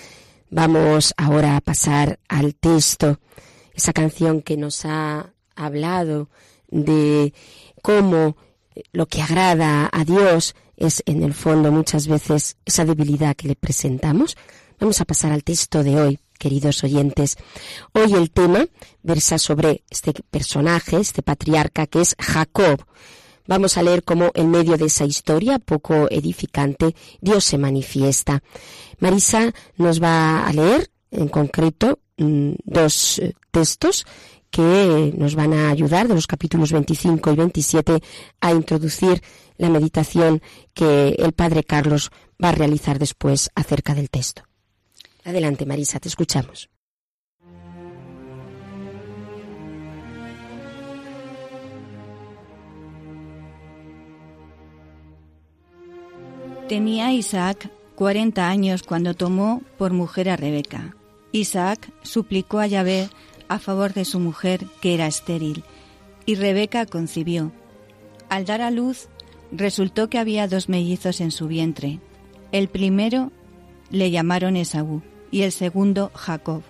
Vamos 0.58 1.14
ahora 1.18 1.58
a 1.58 1.62
pasar 1.62 2.20
al 2.30 2.56
texto, 2.56 3.20
esa 3.74 3.92
canción 3.92 4.42
que 4.42 4.56
nos 4.56 4.86
ha 4.86 5.34
hablado 5.56 6.30
de 6.70 7.34
cómo 7.82 8.38
lo 8.94 9.08
que 9.08 9.22
agrada 9.22 9.90
a 9.92 10.06
Dios 10.06 10.56
es 10.78 11.04
en 11.08 11.24
el 11.24 11.34
fondo 11.34 11.74
muchas 11.74 12.08
veces 12.08 12.56
esa 12.64 12.86
debilidad 12.86 13.36
que 13.36 13.50
le 13.50 13.56
presentamos. 13.56 14.38
Vamos 14.80 15.02
a 15.02 15.06
pasar 15.06 15.34
al 15.34 15.44
texto 15.44 15.84
de 15.84 16.00
hoy, 16.00 16.20
queridos 16.38 16.84
oyentes. 16.86 17.38
Hoy 17.92 18.14
el 18.14 18.32
tema 18.32 18.66
versa 19.04 19.40
sobre 19.40 19.84
este 19.90 20.14
personaje, 20.30 21.02
este 21.02 21.22
patriarca 21.22 21.86
que 21.86 22.00
es 22.00 22.16
Jacob. 22.18 22.86
Vamos 23.48 23.78
a 23.78 23.84
leer 23.84 24.04
cómo 24.04 24.32
en 24.34 24.50
medio 24.50 24.78
de 24.78 24.86
esa 24.86 25.06
historia 25.06 25.60
poco 25.60 26.08
edificante 26.10 26.96
Dios 27.22 27.44
se 27.44 27.58
manifiesta. 27.58 28.42
Marisa 29.00 29.54
nos 29.78 30.02
va 30.02 30.46
a 30.46 30.54
leer 30.54 30.90
en 31.12 31.28
concreto 31.28 32.00
mm, 32.18 32.54
dos 32.64 33.20
eh, 33.20 33.34
textos 33.52 34.06
que 34.50 35.14
nos 35.18 35.36
van 35.36 35.54
a 35.54 35.70
ayudar 35.70 36.08
de 36.08 36.16
los 36.16 36.28
capítulos 36.28 36.72
25 36.72 37.32
y 37.32 37.36
27 37.36 38.00
a 38.40 38.52
introducir 38.52 39.22
la 39.58 39.70
meditación 39.70 40.42
que 40.74 41.10
el 41.10 41.34
Padre 41.34 41.64
Carlos 41.64 42.10
va 42.42 42.50
a 42.50 42.54
realizar 42.54 42.98
después 42.98 43.50
acerca 43.54 43.94
del 43.94 44.10
texto. 44.10 44.44
Adelante, 45.24 45.66
Marisa, 45.66 46.00
te 46.00 46.08
escuchamos. 46.08 46.70
Tenía 56.67 57.13
Isaac 57.13 57.69
cuarenta 57.93 58.50
años 58.50 58.81
cuando 58.81 59.13
tomó 59.13 59.62
por 59.77 59.93
mujer 59.93 60.29
a 60.29 60.36
Rebeca. 60.36 60.95
Isaac 61.31 61.91
suplicó 62.01 62.57
a 62.57 62.65
Yahvé 62.65 63.07
a 63.48 63.60
favor 63.60 63.93
de 63.93 64.03
su 64.03 64.19
mujer, 64.19 64.65
que 64.81 64.95
era 64.95 65.05
estéril, 65.05 65.63
y 66.25 66.34
Rebeca 66.34 66.88
concibió. 66.88 67.51
Al 68.29 68.45
dar 68.45 68.63
a 68.63 68.72
luz, 68.72 69.10
resultó 69.51 70.10
que 70.10 70.17
había 70.17 70.48
dos 70.48 70.67
mellizos 70.67 71.22
en 71.22 71.29
su 71.29 71.48
vientre. 71.48 72.00
El 72.51 72.67
primero 72.67 73.31
le 73.91 74.10
llamaron 74.10 74.55
Esaú 74.55 75.03
y 75.29 75.43
el 75.43 75.51
segundo 75.51 76.10
Jacob. 76.15 76.63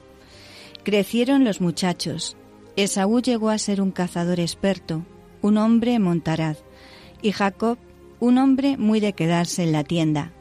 Crecieron 0.84 1.46
los 1.46 1.62
muchachos. 1.62 2.36
Esaú 2.76 3.22
llegó 3.22 3.50
a 3.50 3.58
ser 3.58 3.82
un 3.82 3.92
cazador 3.92 4.42
experto, 4.42 5.06
un 5.42 5.58
hombre 5.58 6.00
montaraz, 6.00 6.58
y 7.22 7.32
Jacob 7.32 7.78
un 8.20 8.38
hombre 8.38 8.78
muy 8.78 9.00
de 9.00 9.14
quedarse 9.14 9.64
en 9.64 9.72
la 9.72 9.84
tienda. 9.84 10.32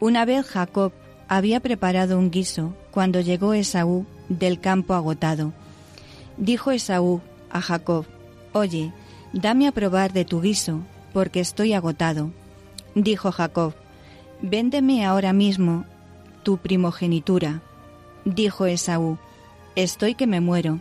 Una 0.00 0.24
vez 0.24 0.46
Jacob 0.46 0.92
había 1.28 1.60
preparado 1.60 2.18
un 2.18 2.30
guiso 2.30 2.74
cuando 2.90 3.20
llegó 3.20 3.54
Esaú 3.54 4.06
del 4.28 4.60
campo 4.60 4.94
agotado. 4.94 5.52
Dijo 6.36 6.70
Esaú 6.70 7.20
a 7.50 7.60
Jacob, 7.60 8.06
Oye, 8.52 8.92
dame 9.32 9.66
a 9.66 9.72
probar 9.72 10.12
de 10.12 10.24
tu 10.24 10.40
guiso, 10.40 10.80
porque 11.12 11.40
estoy 11.40 11.72
agotado. 11.72 12.30
Dijo 12.94 13.32
Jacob, 13.32 13.74
Véndeme 14.42 15.06
ahora 15.06 15.32
mismo 15.32 15.84
tu 16.42 16.58
primogenitura. 16.58 17.62
Dijo 18.24 18.66
Esaú, 18.66 19.18
Estoy 19.76 20.14
que 20.14 20.26
me 20.26 20.40
muero. 20.40 20.80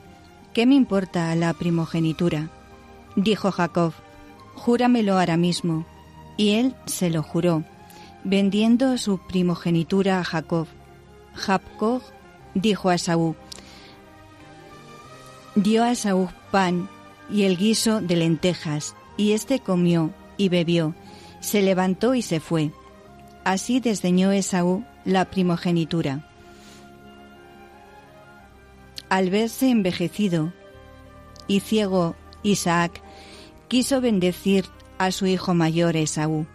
¿Qué 0.54 0.66
me 0.66 0.76
importa 0.76 1.34
la 1.36 1.54
primogenitura? 1.54 2.50
Dijo 3.16 3.52
Jacob, 3.52 3.94
Júramelo 4.56 5.18
ahora 5.18 5.38
mismo. 5.38 5.86
Y 6.42 6.56
él 6.56 6.74
se 6.88 7.12
lo 7.12 7.22
juró, 7.22 7.64
vendiendo 8.24 8.98
su 8.98 9.20
primogenitura 9.20 10.20
a 10.20 10.24
Jacob. 10.24 10.66
Jacob 11.36 12.02
dijo 12.56 12.90
a 12.90 12.96
Esaú, 12.96 13.36
dio 15.54 15.84
a 15.84 15.92
Esaú 15.92 16.30
pan 16.50 16.90
y 17.30 17.44
el 17.44 17.58
guiso 17.58 18.02
de 18.02 18.16
lentejas, 18.16 18.96
y 19.18 19.34
éste 19.34 19.60
comió 19.60 20.16
y 20.36 20.50
bebió, 20.50 20.96
se 21.42 21.62
levantó 21.62 22.16
y 22.16 22.24
se 22.24 22.40
fue. 22.40 22.72
Así 23.44 23.80
desdeñó 23.80 24.32
Esaú 24.32 24.84
la 25.06 25.26
primogenitura. 25.26 26.28
Al 29.10 29.30
verse 29.30 29.70
envejecido 29.70 30.54
y 31.46 31.60
ciego 31.60 32.16
Isaac, 32.42 33.00
quiso 33.68 34.02
bendecir 34.02 34.66
a 35.06 35.12
su 35.12 35.26
hijo 35.26 35.56
mayor 35.56 35.96
Esaú, 35.96 36.46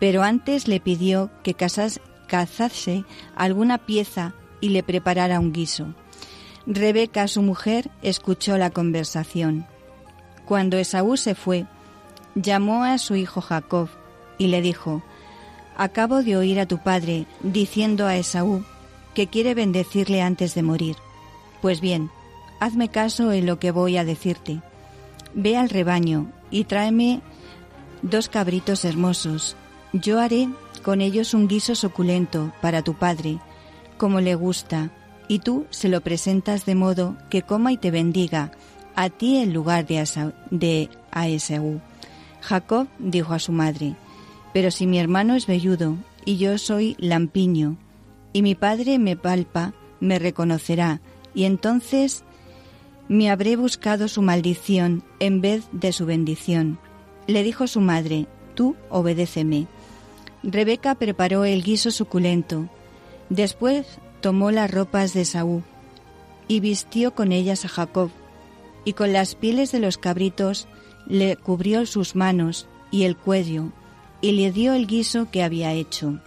pero 0.00 0.24
antes 0.24 0.66
le 0.66 0.80
pidió 0.80 1.30
que 1.44 1.54
cazase 1.54 3.04
alguna 3.36 3.78
pieza 3.78 4.34
y 4.60 4.70
le 4.70 4.82
preparara 4.82 5.38
un 5.38 5.52
guiso. 5.52 5.94
Rebeca, 6.66 7.28
su 7.28 7.42
mujer, 7.42 7.90
escuchó 8.02 8.58
la 8.58 8.70
conversación. 8.70 9.66
Cuando 10.46 10.78
Esaú 10.78 11.16
se 11.16 11.36
fue, 11.36 11.66
llamó 12.34 12.82
a 12.82 12.98
su 12.98 13.14
hijo 13.14 13.40
Jacob 13.40 13.88
y 14.36 14.48
le 14.48 14.62
dijo, 14.62 15.04
Acabo 15.76 16.24
de 16.24 16.36
oír 16.36 16.58
a 16.58 16.66
tu 16.66 16.78
padre 16.78 17.26
diciendo 17.44 18.06
a 18.06 18.16
Esaú 18.16 18.64
que 19.14 19.28
quiere 19.28 19.54
bendecirle 19.54 20.22
antes 20.22 20.56
de 20.56 20.62
morir. 20.64 20.96
Pues 21.60 21.80
bien, 21.80 22.10
hazme 22.58 22.88
caso 22.88 23.30
en 23.30 23.46
lo 23.46 23.60
que 23.60 23.70
voy 23.70 23.96
a 23.96 24.04
decirte. 24.04 24.60
Ve 25.34 25.56
al 25.56 25.70
rebaño 25.70 26.32
y 26.50 26.64
tráeme 26.64 27.22
dos 28.02 28.28
cabritos 28.28 28.84
hermosos. 28.84 29.56
Yo 29.92 30.20
haré 30.20 30.48
con 30.82 31.00
ellos 31.00 31.34
un 31.34 31.48
guiso 31.48 31.74
suculento 31.74 32.52
para 32.60 32.82
tu 32.82 32.94
padre, 32.94 33.38
como 33.96 34.20
le 34.20 34.34
gusta, 34.34 34.90
y 35.28 35.38
tú 35.38 35.66
se 35.70 35.88
lo 35.88 36.00
presentas 36.00 36.66
de 36.66 36.74
modo 36.74 37.16
que 37.30 37.42
coma 37.42 37.72
y 37.72 37.76
te 37.76 37.90
bendiga, 37.90 38.52
a 38.94 39.08
ti 39.08 39.38
en 39.38 39.54
lugar 39.54 39.86
de, 39.86 40.00
a, 40.00 40.32
de. 40.50 41.80
Jacob 42.40 42.88
dijo 42.98 43.32
a 43.32 43.38
su 43.38 43.52
madre, 43.52 43.94
pero 44.52 44.70
si 44.70 44.86
mi 44.86 44.98
hermano 44.98 45.34
es 45.34 45.46
velludo 45.46 45.96
y 46.24 46.36
yo 46.36 46.58
soy 46.58 46.96
lampiño, 46.98 47.76
y 48.32 48.42
mi 48.42 48.54
padre 48.54 48.98
me 48.98 49.16
palpa, 49.16 49.72
me 50.00 50.18
reconocerá, 50.18 51.00
y 51.34 51.44
entonces 51.44 52.24
me 53.08 53.30
habré 53.30 53.56
buscado 53.56 54.08
su 54.08 54.22
maldición 54.22 55.04
en 55.20 55.40
vez 55.40 55.64
de 55.72 55.92
su 55.92 56.06
bendición. 56.06 56.78
Le 57.26 57.42
dijo 57.42 57.66
su 57.66 57.80
madre, 57.80 58.26
Tú 58.54 58.76
obedéceme. 58.90 59.66
Rebeca 60.42 60.94
preparó 60.94 61.44
el 61.44 61.62
guiso 61.62 61.90
suculento. 61.90 62.68
Después 63.28 63.86
tomó 64.20 64.50
las 64.50 64.70
ropas 64.70 65.14
de 65.14 65.24
Saúl 65.24 65.62
y 66.48 66.60
vistió 66.60 67.14
con 67.14 67.32
ellas 67.32 67.64
a 67.64 67.68
Jacob, 67.68 68.10
y 68.84 68.92
con 68.92 69.12
las 69.12 69.34
pieles 69.34 69.72
de 69.72 69.78
los 69.78 69.96
cabritos 69.96 70.66
le 71.06 71.36
cubrió 71.36 71.86
sus 71.86 72.14
manos 72.14 72.66
y 72.90 73.04
el 73.04 73.16
cuello, 73.16 73.72
y 74.20 74.32
le 74.32 74.52
dio 74.52 74.74
el 74.74 74.86
guiso 74.86 75.30
que 75.30 75.42
había 75.42 75.72
hecho. 75.72 76.20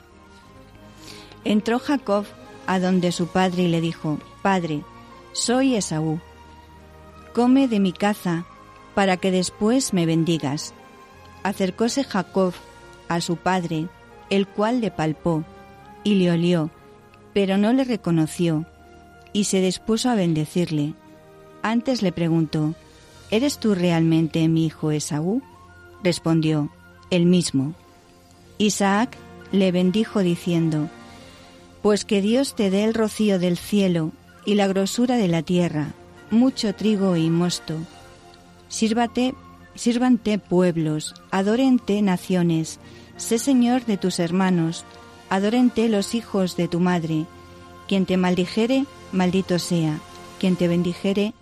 Entró 1.44 1.80
Jacob 1.80 2.26
a 2.66 2.80
donde 2.80 3.12
su 3.12 3.28
padre 3.28 3.64
y 3.64 3.68
le 3.68 3.82
dijo, 3.82 4.20
Padre, 4.42 4.82
soy 5.34 5.76
Esaú, 5.76 6.20
come 7.34 7.68
de 7.68 7.80
mi 7.80 7.92
caza 7.92 8.46
para 8.96 9.18
que 9.18 9.30
después 9.30 9.94
me 9.94 10.06
bendigas. 10.06 10.74
Acercóse 11.46 12.04
Jacob 12.04 12.56
a 13.08 13.22
su 13.22 13.38
padre, 13.38 13.88
el 14.32 14.48
cual 14.48 14.82
le 14.82 14.90
palpó 14.90 15.44
y 16.04 16.16
le 16.16 16.32
olió, 16.32 16.72
pero 17.36 17.60
no 17.60 17.72
le 17.72 17.84
reconoció, 17.84 18.66
y 19.32 19.44
se 19.44 19.62
dispuso 19.62 20.10
a 20.10 20.16
bendecirle. 20.16 20.96
Antes 21.62 22.02
le 22.02 22.12
preguntó, 22.12 22.74
¿Eres 23.30 23.60
tú 23.60 23.76
realmente 23.76 24.48
mi 24.48 24.66
hijo 24.66 24.90
Esaú? 24.90 25.44
Respondió, 26.04 26.72
el 27.12 27.28
mismo. 27.28 27.76
Isaac 28.58 29.16
le 29.52 29.72
bendijo 29.72 30.22
diciendo, 30.22 30.90
Pues 31.84 32.06
que 32.06 32.24
Dios 32.24 32.56
te 32.56 32.72
dé 32.72 32.86
el 32.86 32.96
rocío 32.96 33.38
del 33.38 33.60
cielo 33.60 34.14
y 34.48 34.56
la 34.56 34.66
grosura 34.66 35.16
de 35.16 35.28
la 35.28 35.44
tierra, 35.44 35.94
mucho 36.32 36.74
trigo 36.74 37.16
y 37.18 37.30
mosto. 37.30 37.76
Sírvate 38.68 39.36
Sírvante 39.76 40.40
pueblos, 40.40 41.14
adórente 41.32 42.02
naciones, 42.02 42.80
sé 43.18 43.38
Señor 43.38 43.86
de 43.86 43.98
tus 43.98 44.20
hermanos, 44.20 44.86
adórente 45.30 45.90
los 45.90 46.16
hijos 46.16 46.56
de 46.56 46.68
tu 46.68 46.80
madre. 46.80 47.26
Quien 47.88 48.06
te 48.06 48.18
maldijere, 48.18 48.86
maldito 49.12 49.60
sea, 49.60 50.00
quien 50.40 50.56
te 50.56 50.68
bendijere, 50.68 51.34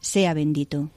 sea 0.00 0.34
bendito. 0.34 0.90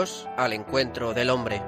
Al 0.00 0.54
encuentro 0.54 1.12
del 1.12 1.28
hombre. 1.28 1.60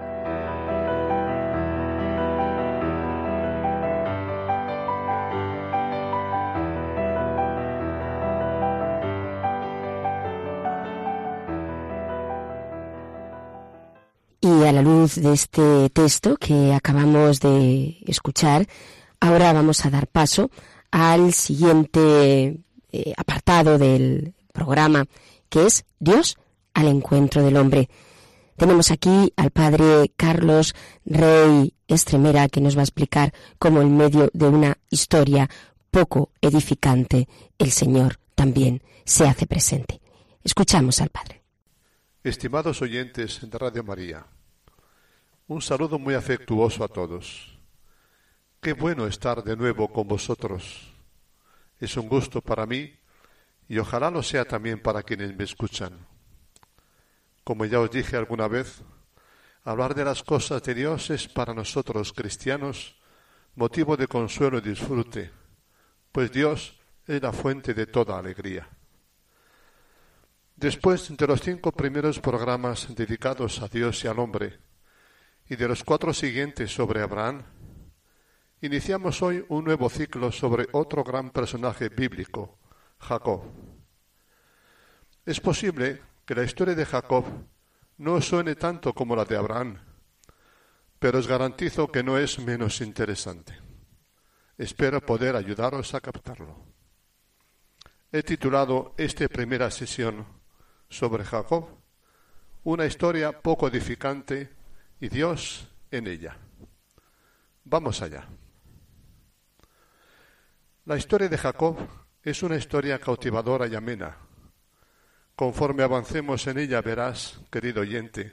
Y 14.40 14.64
a 14.64 14.72
la 14.72 14.80
luz 14.80 15.16
de 15.16 15.34
este 15.34 15.90
texto 15.90 16.38
que 16.38 16.72
acabamos 16.72 17.38
de 17.40 17.98
escuchar, 18.06 18.66
ahora 19.20 19.52
vamos 19.52 19.84
a 19.84 19.90
dar 19.90 20.06
paso 20.06 20.50
al 20.90 21.34
siguiente 21.34 22.60
eh, 22.92 23.12
apartado 23.18 23.76
del 23.76 24.32
programa, 24.54 25.04
que 25.50 25.66
es 25.66 25.84
Dios 25.98 26.38
al 26.72 26.88
encuentro 26.88 27.42
del 27.42 27.58
hombre. 27.58 27.90
Tenemos 28.56 28.90
aquí 28.90 29.32
al 29.36 29.50
padre 29.50 30.12
Carlos 30.16 30.74
Rey 31.04 31.74
Estremera 31.88 32.48
que 32.48 32.60
nos 32.60 32.76
va 32.76 32.80
a 32.80 32.84
explicar 32.84 33.32
cómo 33.58 33.80
en 33.80 33.96
medio 33.96 34.30
de 34.32 34.46
una 34.46 34.78
historia 34.90 35.48
poco 35.90 36.30
edificante 36.40 37.28
el 37.58 37.70
Señor 37.70 38.18
también 38.34 38.82
se 39.04 39.26
hace 39.26 39.46
presente. 39.46 40.00
Escuchamos 40.44 41.00
al 41.00 41.08
padre. 41.08 41.42
Estimados 42.24 42.82
oyentes 42.82 43.40
de 43.42 43.58
Radio 43.58 43.82
María, 43.82 44.24
un 45.48 45.60
saludo 45.60 45.98
muy 45.98 46.14
afectuoso 46.14 46.84
a 46.84 46.88
todos. 46.88 47.58
Qué 48.60 48.74
bueno 48.74 49.06
estar 49.06 49.42
de 49.42 49.56
nuevo 49.56 49.92
con 49.92 50.06
vosotros. 50.06 50.92
Es 51.80 51.96
un 51.96 52.08
gusto 52.08 52.40
para 52.40 52.64
mí 52.64 52.94
y 53.68 53.78
ojalá 53.78 54.10
lo 54.10 54.22
sea 54.22 54.44
también 54.44 54.80
para 54.80 55.02
quienes 55.02 55.36
me 55.36 55.44
escuchan. 55.44 56.11
Como 57.44 57.64
ya 57.64 57.80
os 57.80 57.90
dije 57.90 58.16
alguna 58.16 58.46
vez, 58.46 58.82
hablar 59.64 59.94
de 59.94 60.04
las 60.04 60.22
cosas 60.22 60.62
de 60.62 60.74
Dios 60.74 61.10
es 61.10 61.26
para 61.28 61.54
nosotros 61.54 62.12
cristianos 62.12 62.96
motivo 63.54 63.96
de 63.96 64.06
consuelo 64.06 64.58
y 64.58 64.60
disfrute, 64.62 65.30
pues 66.10 66.30
Dios 66.30 66.78
es 67.06 67.20
la 67.20 67.32
fuente 67.32 67.74
de 67.74 67.86
toda 67.86 68.18
alegría. 68.18 68.68
Después 70.56 71.14
de 71.16 71.26
los 71.26 71.40
cinco 71.40 71.72
primeros 71.72 72.20
programas 72.20 72.94
dedicados 72.94 73.60
a 73.60 73.68
Dios 73.68 74.04
y 74.04 74.08
al 74.08 74.18
hombre, 74.20 74.60
y 75.48 75.56
de 75.56 75.68
los 75.68 75.82
cuatro 75.82 76.14
siguientes 76.14 76.72
sobre 76.72 77.02
Abraham, 77.02 77.42
iniciamos 78.60 79.20
hoy 79.22 79.44
un 79.48 79.64
nuevo 79.64 79.90
ciclo 79.90 80.30
sobre 80.30 80.68
otro 80.72 81.02
gran 81.02 81.30
personaje 81.30 81.88
bíblico, 81.88 82.58
Jacob. 83.00 83.42
Es 85.26 85.40
posible 85.40 86.11
que 86.24 86.34
la 86.34 86.44
historia 86.44 86.74
de 86.74 86.86
Jacob 86.86 87.24
no 87.98 88.20
suene 88.20 88.54
tanto 88.54 88.94
como 88.94 89.16
la 89.16 89.24
de 89.24 89.36
Abraham, 89.36 89.78
pero 90.98 91.18
os 91.18 91.26
garantizo 91.26 91.90
que 91.90 92.02
no 92.02 92.18
es 92.18 92.38
menos 92.38 92.80
interesante. 92.80 93.58
Espero 94.56 95.00
poder 95.00 95.34
ayudaros 95.34 95.94
a 95.94 96.00
captarlo. 96.00 96.64
He 98.12 98.22
titulado 98.22 98.94
esta 98.96 99.26
primera 99.28 99.70
sesión 99.70 100.26
sobre 100.88 101.24
Jacob 101.24 101.82
una 102.64 102.86
historia 102.86 103.32
poco 103.32 103.66
edificante 103.66 104.50
y 105.00 105.08
Dios 105.08 105.66
en 105.90 106.06
ella. 106.06 106.36
Vamos 107.64 108.02
allá. 108.02 108.28
La 110.84 110.96
historia 110.96 111.28
de 111.28 111.38
Jacob 111.38 111.76
es 112.22 112.42
una 112.42 112.56
historia 112.56 112.98
cautivadora 112.98 113.66
y 113.66 113.74
amena. 113.74 114.16
Conforme 115.42 115.82
avancemos 115.82 116.46
en 116.46 116.56
ella 116.56 116.80
verás, 116.82 117.40
querido 117.50 117.80
oyente, 117.80 118.32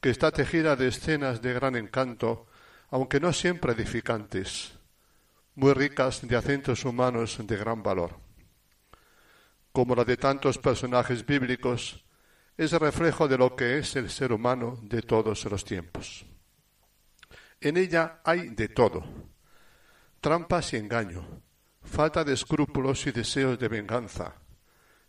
que 0.00 0.08
está 0.08 0.30
tejida 0.30 0.76
de 0.76 0.88
escenas 0.88 1.42
de 1.42 1.52
gran 1.52 1.76
encanto, 1.76 2.46
aunque 2.88 3.20
no 3.20 3.34
siempre 3.34 3.74
edificantes, 3.74 4.72
muy 5.56 5.74
ricas 5.74 6.26
de 6.26 6.34
acentos 6.34 6.86
humanos 6.86 7.36
de 7.38 7.54
gran 7.58 7.82
valor. 7.82 8.16
Como 9.72 9.94
la 9.94 10.06
de 10.06 10.16
tantos 10.16 10.56
personajes 10.56 11.26
bíblicos, 11.26 12.02
es 12.56 12.72
reflejo 12.72 13.28
de 13.28 13.36
lo 13.36 13.54
que 13.54 13.76
es 13.76 13.94
el 13.96 14.08
ser 14.08 14.32
humano 14.32 14.78
de 14.80 15.02
todos 15.02 15.44
los 15.44 15.66
tiempos. 15.66 16.24
En 17.60 17.76
ella 17.76 18.22
hay 18.24 18.48
de 18.48 18.68
todo, 18.68 19.04
trampas 20.22 20.72
y 20.72 20.78
engaño, 20.78 21.42
falta 21.82 22.24
de 22.24 22.32
escrúpulos 22.32 23.06
y 23.06 23.12
deseos 23.12 23.58
de 23.58 23.68
venganza, 23.68 24.36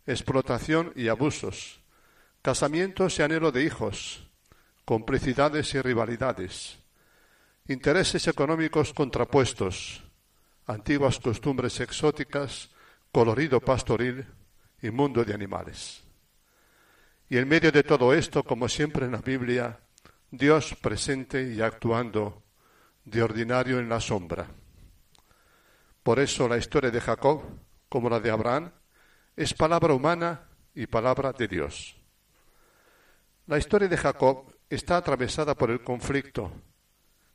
explotación 0.06 0.92
y 0.96 1.08
abusos, 1.08 1.80
casamientos 2.42 3.18
y 3.18 3.22
anhelo 3.22 3.52
de 3.52 3.64
hijos, 3.64 4.26
complicidades 4.84 5.74
y 5.74 5.80
rivalidades, 5.80 6.78
intereses 7.68 8.28
económicos 8.28 8.92
contrapuestos, 8.92 10.02
antiguas 10.66 11.18
costumbres 11.18 11.80
exóticas, 11.80 12.70
colorido 13.10 13.60
pastoril 13.60 14.26
y 14.82 14.90
mundo 14.90 15.24
de 15.24 15.34
animales. 15.34 16.02
Y 17.28 17.38
en 17.38 17.48
medio 17.48 17.72
de 17.72 17.82
todo 17.82 18.12
esto, 18.12 18.42
como 18.42 18.68
siempre 18.68 19.06
en 19.06 19.12
la 19.12 19.22
Biblia, 19.22 19.80
Dios 20.30 20.74
presente 20.80 21.54
y 21.54 21.60
actuando 21.62 22.42
de 23.04 23.22
ordinario 23.22 23.78
en 23.78 23.88
la 23.88 24.00
sombra. 24.00 24.46
Por 26.02 26.18
eso 26.18 26.48
la 26.48 26.58
historia 26.58 26.90
de 26.90 27.00
Jacob, 27.00 27.42
como 27.88 28.10
la 28.10 28.20
de 28.20 28.30
Abraham, 28.30 28.70
es 29.36 29.52
palabra 29.52 29.94
humana 29.94 30.48
y 30.74 30.86
palabra 30.86 31.32
de 31.32 31.48
Dios. 31.48 31.96
La 33.46 33.58
historia 33.58 33.88
de 33.88 33.96
Jacob 33.96 34.54
está 34.70 34.96
atravesada 34.96 35.54
por 35.54 35.70
el 35.70 35.82
conflicto, 35.82 36.52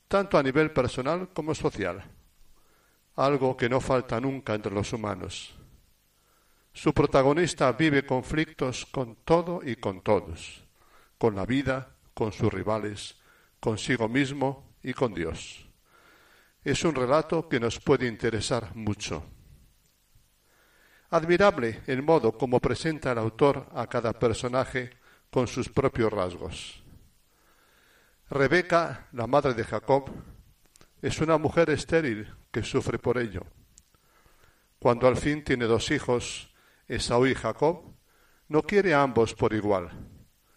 tanto 0.07 0.37
a 0.37 0.43
nivel 0.43 0.71
personal 0.71 1.29
como 1.33 1.53
social, 1.53 2.03
algo 3.15 3.55
que 3.55 3.69
no 3.69 3.79
falta 3.79 4.19
nunca 4.19 4.55
entre 4.55 4.73
los 4.73 4.93
humanos. 4.93 5.55
Su 6.73 6.93
protagonista 6.93 7.71
vive 7.73 8.05
conflictos 8.05 8.85
con 8.85 9.17
todo 9.25 9.61
y 9.63 9.75
con 9.75 10.01
todos, 10.01 10.63
con 11.17 11.35
la 11.35 11.45
vida, 11.45 11.95
con 12.13 12.31
sus 12.31 12.51
rivales, 12.51 13.17
consigo 13.59 14.07
mismo 14.07 14.75
y 14.81 14.93
con 14.93 15.13
Dios. 15.13 15.67
Es 16.63 16.83
un 16.83 16.95
relato 16.95 17.49
que 17.49 17.59
nos 17.59 17.79
puede 17.79 18.07
interesar 18.07 18.75
mucho. 18.75 19.23
Admirable 21.11 21.81
el 21.87 22.03
modo 22.03 22.37
como 22.37 22.59
presenta 22.59 23.11
el 23.11 23.17
autor 23.17 23.67
a 23.73 23.87
cada 23.87 24.13
personaje 24.13 24.91
con 25.31 25.47
sus 25.47 25.67
propios 25.67 26.13
rasgos. 26.13 26.83
Rebeca, 28.29 29.07
la 29.13 29.25
madre 29.25 29.55
de 29.55 29.63
Jacob, 29.63 30.11
es 31.01 31.19
una 31.19 31.39
mujer 31.39 31.71
estéril 31.71 32.31
que 32.51 32.61
sufre 32.61 32.99
por 32.99 33.17
ello. 33.17 33.41
Cuando 34.77 35.07
al 35.07 35.17
fin 35.17 35.43
tiene 35.43 35.65
dos 35.65 35.89
hijos, 35.89 36.53
Esaú 36.87 37.25
y 37.25 37.33
Jacob, 37.33 37.83
no 38.47 38.61
quiere 38.61 38.93
a 38.93 39.01
ambos 39.01 39.33
por 39.33 39.53
igual, 39.53 39.89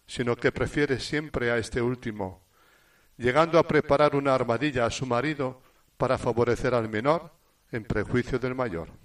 sino 0.07 0.37
que 0.37 0.53
prefiere 0.53 1.01
siempre 1.01 1.51
a 1.51 1.57
este 1.57 1.81
último, 1.81 2.45
llegando 3.17 3.59
a 3.59 3.67
preparar 3.67 4.15
una 4.17 4.35
armadilla 4.35 4.85
a 4.85 4.91
su 4.91 5.07
marido 5.07 5.62
para 5.97 6.19
favorecer 6.19 6.75
al 6.75 6.91
menor 6.91 7.33
en 7.71 7.85
prejuicio 7.85 8.38
del 8.38 8.55
mayor. 8.55 9.02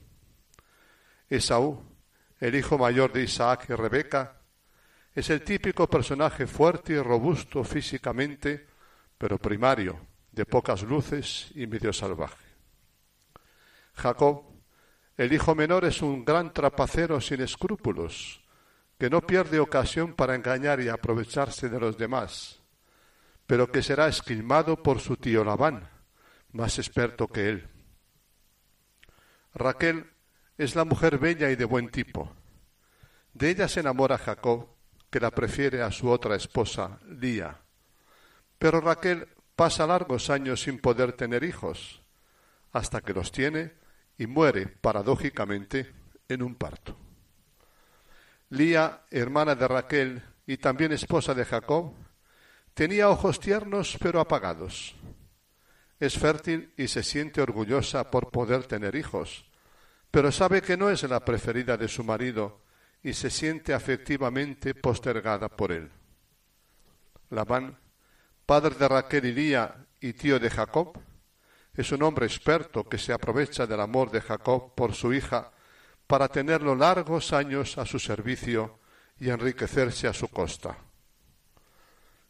Esaú, 1.29 1.83
el 2.39 2.55
hijo 2.55 2.77
mayor 2.77 3.11
de 3.11 3.23
Isaac 3.23 3.65
y 3.69 3.73
Rebeca, 3.73 4.41
es 5.13 5.29
el 5.29 5.43
típico 5.43 5.89
personaje 5.89 6.45
fuerte 6.47 6.93
y 6.93 6.99
robusto 6.99 7.63
físicamente, 7.63 8.67
pero 9.17 9.37
primario, 9.37 9.99
de 10.31 10.45
pocas 10.45 10.83
luces 10.83 11.51
y 11.55 11.65
medio 11.65 11.91
salvaje. 11.91 12.45
Jacob 13.95 14.57
el 15.17 15.33
hijo 15.33 15.55
menor 15.55 15.83
es 15.83 16.03
un 16.03 16.23
gran 16.23 16.53
trapacero 16.53 17.19
sin 17.19 17.41
escrúpulos, 17.41 18.43
que 18.99 19.09
no 19.09 19.21
pierde 19.21 19.59
ocasión 19.59 20.13
para 20.13 20.35
engañar 20.35 20.79
y 20.79 20.89
aprovecharse 20.89 21.69
de 21.69 21.79
los 21.79 21.97
demás, 21.97 22.61
pero 23.47 23.71
que 23.71 23.81
será 23.81 24.07
esquilmado 24.07 24.83
por 24.83 24.99
su 24.99 25.17
tío 25.17 25.43
Labán, 25.43 25.89
más 26.51 26.77
experto 26.77 27.27
que 27.27 27.49
él. 27.49 27.67
Raquel 29.55 30.05
es 30.57 30.75
la 30.75 30.85
mujer 30.85 31.19
bella 31.19 31.51
y 31.51 31.55
de 31.55 31.65
buen 31.65 31.89
tipo. 31.89 32.31
De 33.33 33.49
ella 33.49 33.67
se 33.67 33.81
enamora 33.81 34.17
Jacob, 34.17 34.67
que 35.09 35.19
la 35.19 35.31
prefiere 35.31 35.81
a 35.81 35.91
su 35.91 36.09
otra 36.09 36.35
esposa, 36.35 36.99
Lía. 37.07 37.61
Pero 38.57 38.81
Raquel 38.81 39.27
pasa 39.55 39.87
largos 39.87 40.29
años 40.29 40.61
sin 40.61 40.79
poder 40.79 41.13
tener 41.13 41.43
hijos, 41.43 42.01
hasta 42.71 43.01
que 43.01 43.13
los 43.13 43.31
tiene 43.31 43.73
y 44.17 44.27
muere 44.27 44.67
paradójicamente 44.67 45.93
en 46.27 46.41
un 46.41 46.55
parto. 46.55 46.97
Lía, 48.49 49.01
hermana 49.11 49.55
de 49.55 49.67
Raquel 49.67 50.23
y 50.45 50.57
también 50.57 50.91
esposa 50.91 51.33
de 51.33 51.45
Jacob, 51.45 51.93
tenía 52.73 53.09
ojos 53.09 53.39
tiernos 53.39 53.97
pero 53.99 54.19
apagados. 54.19 54.95
Es 55.99 56.17
fértil 56.17 56.73
y 56.77 56.87
se 56.87 57.03
siente 57.03 57.41
orgullosa 57.41 58.09
por 58.11 58.29
poder 58.31 58.65
tener 58.65 58.95
hijos, 58.95 59.46
pero 60.17 60.31
sabe 60.31 60.63
que 60.63 60.75
no 60.75 60.89
es 60.89 61.03
la 61.03 61.23
preferida 61.23 61.77
de 61.77 61.87
su 61.87 62.03
marido 62.03 62.63
y 63.03 63.13
se 63.13 63.29
siente 63.29 63.71
afectivamente 63.71 64.73
postergada 64.73 65.47
por 65.47 65.71
él. 65.71 65.91
Labán, 67.29 67.77
padre 68.43 68.73
de 68.73 68.87
Raquel 68.87 69.25
y 69.25 69.31
Lía 69.31 69.85
y 70.01 70.13
tío 70.13 70.39
de 70.39 70.49
Jacob, 70.49 70.99
es 71.75 71.91
un 71.91 72.01
hombre 72.01 72.25
experto 72.25 72.89
que 72.89 72.97
se 72.97 73.13
aprovecha 73.13 73.67
del 73.67 73.79
amor 73.79 74.09
de 74.09 74.21
Jacob 74.21 74.73
por 74.73 74.95
su 74.95 75.13
hija 75.13 75.51
para 76.07 76.27
tenerlo 76.29 76.75
largos 76.75 77.31
años 77.31 77.77
a 77.77 77.85
su 77.85 77.99
servicio 77.99 78.79
y 79.19 79.29
enriquecerse 79.29 80.07
a 80.07 80.13
su 80.13 80.29
costa. 80.29 80.79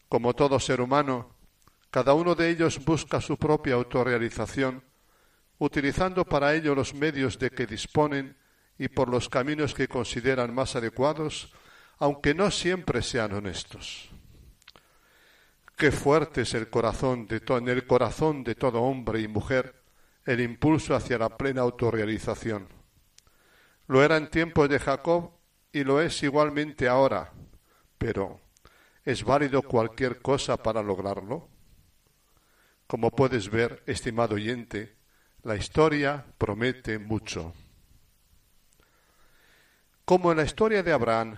Como 0.10 0.34
todo 0.34 0.60
ser 0.60 0.82
humano, 0.82 1.38
cada 1.90 2.14
uno 2.14 2.36
de 2.36 2.50
ellos 2.50 2.84
busca 2.84 3.22
su 3.22 3.38
propia 3.38 3.76
autorrealización, 3.76 4.84
utilizando 5.60 6.26
para 6.26 6.54
ello 6.54 6.76
los 6.76 6.94
medios 6.94 7.40
de 7.40 7.50
que 7.50 7.66
disponen 7.66 8.38
y 8.78 8.90
por 8.90 9.10
los 9.10 9.30
caminos 9.30 9.74
que 9.74 9.88
consideran 9.88 10.54
más 10.54 10.76
adecuados, 10.76 11.54
aunque 11.98 12.34
no 12.34 12.52
siempre 12.52 13.02
sean 13.02 13.34
honestos. 13.34 14.10
Qué 15.76 15.92
fuerte 15.92 16.42
es 16.42 16.54
el 16.54 16.70
corazón 16.70 17.28
de 17.28 17.42
en 17.48 17.68
el 17.70 17.86
corazón 17.86 18.44
de 18.44 18.56
todo 18.56 18.82
hombre 18.82 19.22
y 19.22 19.28
mujer 19.28 19.84
el 20.26 20.42
impulso 20.42 20.96
hacia 20.96 21.18
la 21.18 21.38
plena 21.38 21.62
autorrealización. 21.62 22.68
Lo 23.88 24.04
era 24.04 24.18
en 24.18 24.30
tiempos 24.30 24.68
de 24.70 24.80
Jacob 24.80 25.32
y 25.72 25.84
lo 25.84 26.02
es 26.02 26.22
igualmente 26.24 26.88
ahora, 26.88 27.32
pero 27.98 28.42
¿es 29.06 29.24
válido 29.24 29.62
cualquier 29.62 30.22
cosa 30.22 30.58
para 30.58 30.84
lograrlo? 30.84 31.48
Como 32.88 33.12
puedes 33.12 33.50
ver, 33.50 33.84
estimado 33.86 34.36
oyente, 34.36 34.97
la 35.48 35.56
historia 35.56 36.26
promete 36.38 37.00
mucho. 37.00 37.54
Como 40.04 40.32
en 40.32 40.38
la 40.40 40.44
historia 40.44 40.84
de 40.84 40.92
Abraham, 40.92 41.38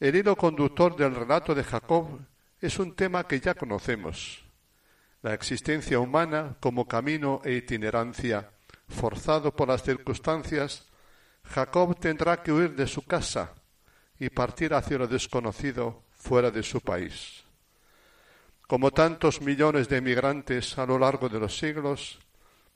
el 0.00 0.16
hilo 0.16 0.34
conductor 0.34 0.96
del 0.96 1.14
relato 1.14 1.54
de 1.54 1.62
Jacob 1.62 2.20
es 2.58 2.78
un 2.78 2.96
tema 2.96 3.28
que 3.28 3.40
ya 3.40 3.52
conocemos. 3.52 4.42
La 5.20 5.34
existencia 5.34 5.98
humana 5.98 6.56
como 6.58 6.88
camino 6.88 7.42
e 7.44 7.52
itinerancia, 7.52 8.50
forzado 8.88 9.54
por 9.54 9.68
las 9.68 9.82
circunstancias, 9.82 10.86
Jacob 11.44 12.00
tendrá 12.00 12.42
que 12.42 12.50
huir 12.50 12.74
de 12.74 12.86
su 12.86 13.02
casa 13.02 13.52
y 14.18 14.30
partir 14.30 14.72
hacia 14.72 14.96
lo 14.96 15.06
desconocido 15.06 16.04
fuera 16.12 16.50
de 16.50 16.62
su 16.62 16.80
país. 16.80 17.44
Como 18.66 18.90
tantos 18.90 19.42
millones 19.42 19.90
de 19.90 19.98
emigrantes 19.98 20.78
a 20.78 20.86
lo 20.86 20.98
largo 20.98 21.28
de 21.28 21.40
los 21.40 21.58
siglos, 21.58 22.20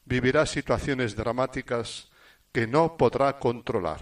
vivirá 0.08 0.46
situaciones 0.46 1.14
dramáticas 1.14 2.10
que 2.50 2.66
no 2.66 2.96
podrá 2.96 3.38
controlar. 3.38 4.00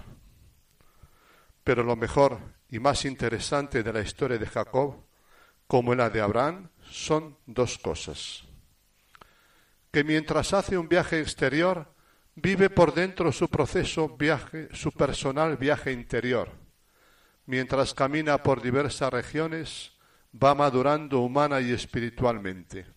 Pero 1.64 1.82
lo 1.82 1.96
mejor 1.96 2.38
y 2.68 2.78
más 2.78 3.04
interesante 3.04 3.82
de 3.82 3.92
la 3.92 4.00
historia 4.00 4.38
de 4.38 4.46
Jacob, 4.46 5.04
como 5.66 5.96
la 5.96 6.08
de 6.08 6.20
Abraham, 6.20 6.70
son 6.88 7.36
dos 7.44 7.78
cosas. 7.78 8.44
Que 9.90 10.04
mientras 10.04 10.52
hace 10.52 10.78
un 10.78 10.88
viaje 10.88 11.20
exterior, 11.20 11.92
vive 12.36 12.70
por 12.70 12.94
dentro 12.94 13.32
su 13.32 13.48
proceso 13.48 14.16
viaje, 14.16 14.68
su 14.74 14.92
personal 14.92 15.56
viaje 15.56 15.90
interior. 15.90 16.52
Mientras 17.46 17.94
camina 17.94 18.38
por 18.44 18.62
diversas 18.62 19.12
regiones, 19.12 19.92
va 20.32 20.54
madurando 20.54 21.18
humana 21.18 21.60
y 21.60 21.72
espiritualmente. 21.72 22.95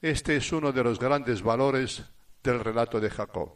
Este 0.00 0.36
es 0.36 0.52
uno 0.52 0.70
de 0.70 0.84
los 0.84 0.98
grandes 0.98 1.42
valores 1.42 2.04
del 2.42 2.60
relato 2.60 3.00
de 3.00 3.10
Jacob. 3.10 3.54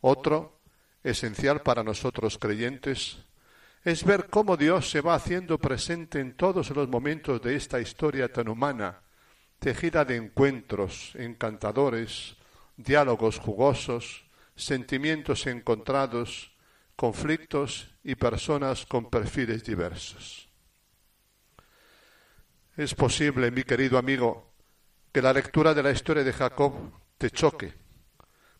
Otro, 0.00 0.60
esencial 1.04 1.62
para 1.62 1.84
nosotros 1.84 2.38
creyentes, 2.38 3.18
es 3.84 4.02
ver 4.02 4.26
cómo 4.28 4.56
Dios 4.56 4.90
se 4.90 5.00
va 5.00 5.14
haciendo 5.14 5.58
presente 5.58 6.18
en 6.18 6.36
todos 6.36 6.70
los 6.70 6.88
momentos 6.88 7.40
de 7.40 7.54
esta 7.54 7.80
historia 7.80 8.32
tan 8.32 8.48
humana, 8.48 9.00
tejida 9.60 10.04
de 10.04 10.16
encuentros 10.16 11.12
encantadores, 11.14 12.36
diálogos 12.76 13.38
jugosos, 13.38 14.26
sentimientos 14.56 15.46
encontrados, 15.46 16.52
conflictos 16.96 17.94
y 18.02 18.16
personas 18.16 18.84
con 18.86 19.08
perfiles 19.08 19.62
diversos. 19.62 20.48
Es 22.76 22.92
posible, 22.94 23.52
mi 23.52 23.62
querido 23.62 23.98
amigo, 23.98 24.45
que 25.16 25.22
la 25.22 25.32
lectura 25.32 25.72
de 25.72 25.82
la 25.82 25.92
historia 25.92 26.22
de 26.22 26.30
Jacob 26.30 26.74
te 27.16 27.30
choque, 27.30 27.72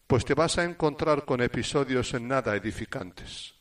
pues 0.07 0.25
te 0.25 0.33
vas 0.33 0.57
a 0.57 0.65
encontrar 0.65 1.27
con 1.27 1.43
episodios 1.43 2.15
en 2.15 2.29
nada 2.29 2.57
edificantes. 2.57 3.57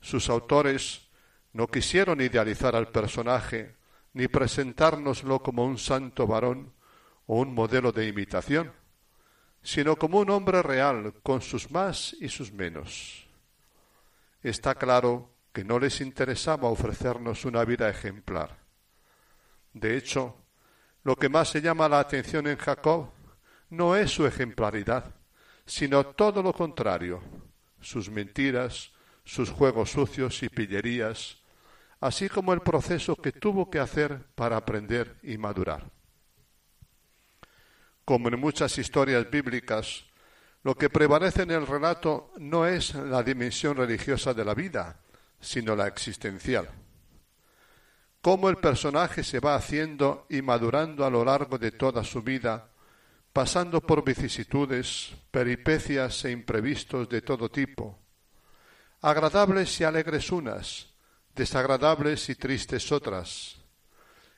Sus 0.00 0.28
autores 0.28 1.06
no 1.52 1.68
quisieron 1.68 2.20
idealizar 2.20 2.74
al 2.74 2.88
personaje 2.88 3.76
ni 4.14 4.26
presentárnoslo 4.26 5.40
como 5.40 5.64
un 5.64 5.78
santo 5.78 6.26
varón 6.26 6.72
o 7.26 7.38
un 7.38 7.54
modelo 7.54 7.92
de 7.92 8.08
imitación, 8.08 8.72
sino 9.62 9.94
como 9.94 10.18
un 10.18 10.30
hombre 10.30 10.62
real 10.64 11.14
con 11.22 11.40
sus 11.40 11.70
más 11.70 12.16
y 12.20 12.28
sus 12.28 12.50
menos. 12.50 13.28
Está 14.42 14.74
claro 14.74 15.30
que 15.52 15.62
no 15.62 15.78
les 15.78 16.00
interesaba 16.00 16.70
ofrecernos 16.70 17.44
una 17.44 17.64
vida 17.64 17.88
ejemplar. 17.88 18.58
De 19.72 19.96
hecho, 19.96 20.39
lo 21.02 21.16
que 21.16 21.28
más 21.28 21.48
se 21.48 21.60
llama 21.60 21.88
la 21.88 22.00
atención 22.00 22.46
en 22.46 22.56
Jacob 22.56 23.10
no 23.70 23.96
es 23.96 24.10
su 24.10 24.26
ejemplaridad, 24.26 25.14
sino 25.64 26.04
todo 26.04 26.42
lo 26.42 26.52
contrario, 26.52 27.22
sus 27.80 28.10
mentiras, 28.10 28.92
sus 29.24 29.50
juegos 29.50 29.92
sucios 29.92 30.42
y 30.42 30.48
pillerías, 30.48 31.38
así 32.00 32.28
como 32.28 32.52
el 32.52 32.60
proceso 32.60 33.16
que 33.16 33.32
tuvo 33.32 33.70
que 33.70 33.78
hacer 33.78 34.26
para 34.34 34.56
aprender 34.56 35.18
y 35.22 35.38
madurar. 35.38 35.90
Como 38.04 38.28
en 38.28 38.40
muchas 38.40 38.76
historias 38.78 39.30
bíblicas, 39.30 40.04
lo 40.62 40.74
que 40.74 40.90
prevalece 40.90 41.42
en 41.42 41.52
el 41.52 41.66
relato 41.66 42.32
no 42.38 42.66
es 42.66 42.94
la 42.94 43.22
dimensión 43.22 43.76
religiosa 43.76 44.34
de 44.34 44.44
la 44.44 44.54
vida, 44.54 45.00
sino 45.40 45.76
la 45.76 45.86
existencial. 45.86 46.68
Cómo 48.22 48.50
el 48.50 48.56
personaje 48.56 49.24
se 49.24 49.40
va 49.40 49.54
haciendo 49.54 50.26
y 50.28 50.42
madurando 50.42 51.06
a 51.06 51.10
lo 51.10 51.24
largo 51.24 51.56
de 51.56 51.70
toda 51.70 52.04
su 52.04 52.22
vida, 52.22 52.70
pasando 53.32 53.80
por 53.80 54.04
vicisitudes, 54.04 55.14
peripecias 55.30 56.24
e 56.26 56.30
imprevistos 56.30 57.08
de 57.08 57.22
todo 57.22 57.50
tipo, 57.50 57.98
agradables 59.00 59.80
y 59.80 59.84
alegres 59.84 60.30
unas, 60.30 60.88
desagradables 61.34 62.28
y 62.28 62.34
tristes 62.34 62.92
otras, 62.92 63.56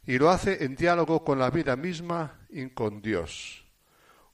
y 0.07 0.17
lo 0.17 0.31
hace 0.31 0.65
en 0.65 0.77
diálogo 0.77 1.25
con 1.25 1.41
la 1.41 1.51
vida 1.51 1.75
misma 1.75 2.47
y 2.51 2.69
con 2.71 3.03
Dios, 3.03 3.65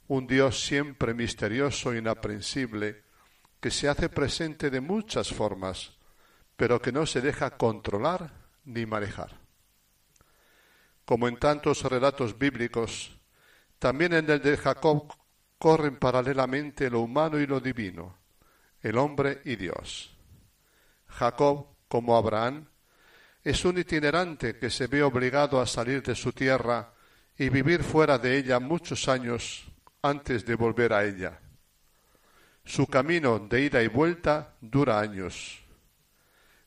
un 0.09 0.27
Dios 0.27 0.63
siempre 0.63 1.15
misterioso 1.15 1.95
e 1.95 1.99
inaprensible, 1.99 3.05
que 3.61 3.71
se 3.71 3.89
hace 3.89 4.11
presente 4.11 4.69
de 4.69 4.83
muchas 4.83 5.33
formas, 5.33 5.93
pero 6.55 6.83
que 6.83 6.93
no 6.93 7.07
se 7.07 7.23
deja 7.23 7.57
controlar 7.57 8.38
ni 8.69 8.87
manejar. 8.87 9.31
Como 11.05 11.27
en 11.27 11.39
tantos 11.39 11.83
relatos 11.83 12.39
bíblicos, 12.39 13.19
también 13.79 14.13
en 14.13 14.29
el 14.31 14.43
de 14.43 14.57
Jacob 14.57 15.13
corren 15.59 15.97
paralelamente 15.97 16.91
lo 16.91 17.01
humano 17.01 17.41
y 17.41 17.47
lo 17.47 17.61
divino, 17.61 18.19
el 18.83 18.99
hombre 18.99 19.41
y 19.45 19.57
Dios. 19.57 20.15
Jacob, 21.09 21.67
como 21.89 22.17
Abraham, 22.17 22.69
es 23.43 23.65
un 23.65 23.79
itinerante 23.79 24.59
que 24.59 24.69
se 24.69 24.87
ve 24.87 25.03
obligado 25.03 25.61
a 25.61 25.67
salir 25.67 26.03
de 26.03 26.15
su 26.15 26.33
tierra 26.33 26.93
y 27.39 27.49
vivir 27.49 27.83
fuera 27.83 28.19
de 28.19 28.37
ella 28.37 28.61
muchos 28.61 29.09
años 29.09 29.65
antes 30.03 30.45
de 30.45 30.55
volver 30.55 30.93
a 30.93 31.05
ella. 31.05 31.41
Su 32.65 32.87
camino 32.87 33.39
de 33.39 33.63
ida 33.63 33.83
y 33.83 33.89
vuelta 33.89 34.57
dura 34.61 35.01
años. 35.01 35.65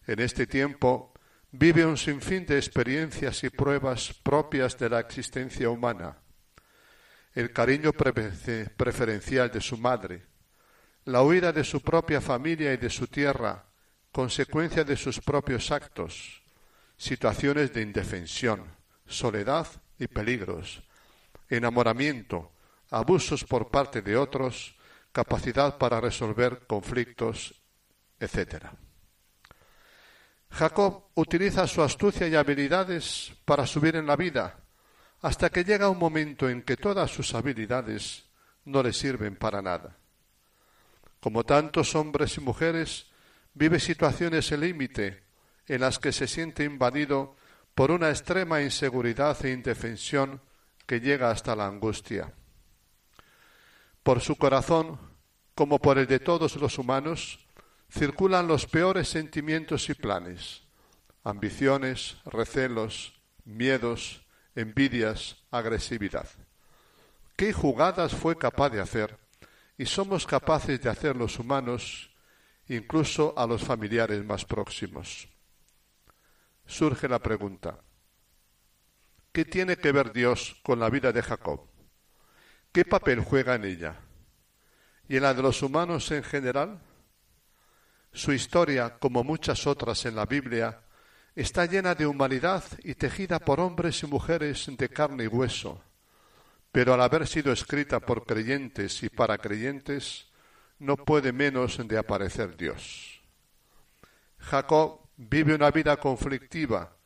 En 0.07 0.19
este 0.19 0.47
tiempo 0.47 1.10
vive 1.51 1.85
un 1.85 1.97
sinfín 1.97 2.45
de 2.45 2.57
experiencias 2.57 3.43
y 3.43 3.49
pruebas 3.49 4.13
propias 4.23 4.77
de 4.77 4.89
la 4.89 4.99
existencia 4.99 5.69
humana. 5.69 6.17
El 7.33 7.51
cariño 7.51 7.91
preferencial 7.93 9.51
de 9.51 9.61
su 9.61 9.77
madre, 9.77 10.25
la 11.05 11.23
huida 11.23 11.51
de 11.51 11.63
su 11.63 11.81
propia 11.81 12.21
familia 12.21 12.73
y 12.73 12.77
de 12.77 12.89
su 12.89 13.07
tierra, 13.07 13.65
consecuencia 14.11 14.83
de 14.83 14.97
sus 14.97 15.19
propios 15.19 15.71
actos, 15.71 16.43
situaciones 16.97 17.73
de 17.73 17.81
indefensión, 17.81 18.65
soledad 19.05 19.67
y 19.97 20.07
peligros, 20.07 20.83
enamoramiento, 21.49 22.51
abusos 22.89 23.43
por 23.45 23.69
parte 23.69 24.01
de 24.01 24.17
otros, 24.17 24.75
capacidad 25.11 25.77
para 25.77 25.99
resolver 25.99 26.65
conflictos, 26.67 27.61
etc. 28.19 28.65
Jacob 30.51 31.05
utiliza 31.15 31.65
su 31.65 31.81
astucia 31.81 32.27
y 32.27 32.35
habilidades 32.35 33.33
para 33.45 33.65
subir 33.65 33.95
en 33.95 34.05
la 34.05 34.15
vida, 34.15 34.57
hasta 35.21 35.49
que 35.49 35.63
llega 35.63 35.89
un 35.89 35.97
momento 35.97 36.49
en 36.49 36.61
que 36.61 36.77
todas 36.77 37.09
sus 37.09 37.33
habilidades 37.33 38.25
no 38.65 38.83
le 38.83 38.93
sirven 38.93 39.35
para 39.35 39.61
nada. 39.61 39.97
Como 41.19 41.43
tantos 41.43 41.95
hombres 41.95 42.37
y 42.37 42.41
mujeres, 42.41 43.07
vive 43.53 43.79
situaciones 43.79 44.51
límite 44.51 45.23
en 45.67 45.81
las 45.81 45.99
que 45.99 46.11
se 46.11 46.27
siente 46.27 46.63
invadido 46.63 47.35
por 47.73 47.91
una 47.91 48.09
extrema 48.09 48.61
inseguridad 48.61 49.43
e 49.45 49.51
indefensión 49.51 50.41
que 50.85 50.99
llega 50.99 51.31
hasta 51.31 51.55
la 51.55 51.67
angustia. 51.67 52.33
Por 54.03 54.19
su 54.19 54.35
corazón, 54.35 54.99
como 55.55 55.79
por 55.79 55.97
el 55.97 56.07
de 56.07 56.19
todos 56.19 56.55
los 56.57 56.77
humanos, 56.77 57.39
circulan 57.91 58.47
los 58.47 58.65
peores 58.65 59.09
sentimientos 59.09 59.89
y 59.89 59.93
planes, 59.93 60.63
ambiciones, 61.23 62.17
recelos, 62.25 63.19
miedos, 63.43 64.25
envidias, 64.55 65.37
agresividad. 65.51 66.27
¿Qué 67.35 67.53
jugadas 67.53 68.13
fue 68.13 68.37
capaz 68.37 68.69
de 68.69 68.79
hacer? 68.79 69.17
Y 69.77 69.85
somos 69.85 70.25
capaces 70.25 70.79
de 70.81 70.89
hacer 70.89 71.15
los 71.15 71.37
humanos, 71.39 72.11
incluso 72.67 73.33
a 73.37 73.45
los 73.45 73.63
familiares 73.63 74.23
más 74.23 74.45
próximos. 74.45 75.27
Surge 76.65 77.09
la 77.09 77.19
pregunta, 77.19 77.79
¿qué 79.33 79.43
tiene 79.43 79.75
que 79.75 79.91
ver 79.91 80.13
Dios 80.13 80.55
con 80.63 80.79
la 80.79 80.89
vida 80.89 81.11
de 81.11 81.21
Jacob? 81.21 81.67
¿Qué 82.71 82.85
papel 82.85 83.19
juega 83.19 83.55
en 83.55 83.65
ella? 83.65 83.99
¿Y 85.09 85.17
en 85.17 85.23
la 85.23 85.33
de 85.33 85.41
los 85.41 85.61
humanos 85.61 86.09
en 86.11 86.23
general? 86.23 86.79
Su 88.13 88.33
historia, 88.33 88.97
como 88.99 89.23
muchas 89.23 89.65
otras 89.65 90.05
en 90.05 90.15
la 90.15 90.25
Biblia, 90.25 90.81
está 91.33 91.65
llena 91.65 91.95
de 91.95 92.05
humanidad 92.05 92.63
y 92.83 92.95
tejida 92.95 93.39
por 93.39 93.61
hombres 93.61 94.03
y 94.03 94.07
mujeres 94.07 94.69
de 94.69 94.89
carne 94.89 95.23
y 95.23 95.27
hueso, 95.27 95.81
pero 96.73 96.93
al 96.93 97.01
haber 97.01 97.25
sido 97.25 97.53
escrita 97.53 98.01
por 98.01 98.25
creyentes 98.25 99.01
y 99.03 99.09
para 99.09 99.37
creyentes, 99.37 100.29
no 100.79 100.97
puede 100.97 101.31
menos 101.31 101.79
de 101.87 101.97
aparecer 101.97 102.57
Dios. 102.57 103.21
Jacob 104.39 105.07
vive 105.15 105.55
una 105.55 105.71
vida 105.71 105.95
conflictiva, 105.97 106.97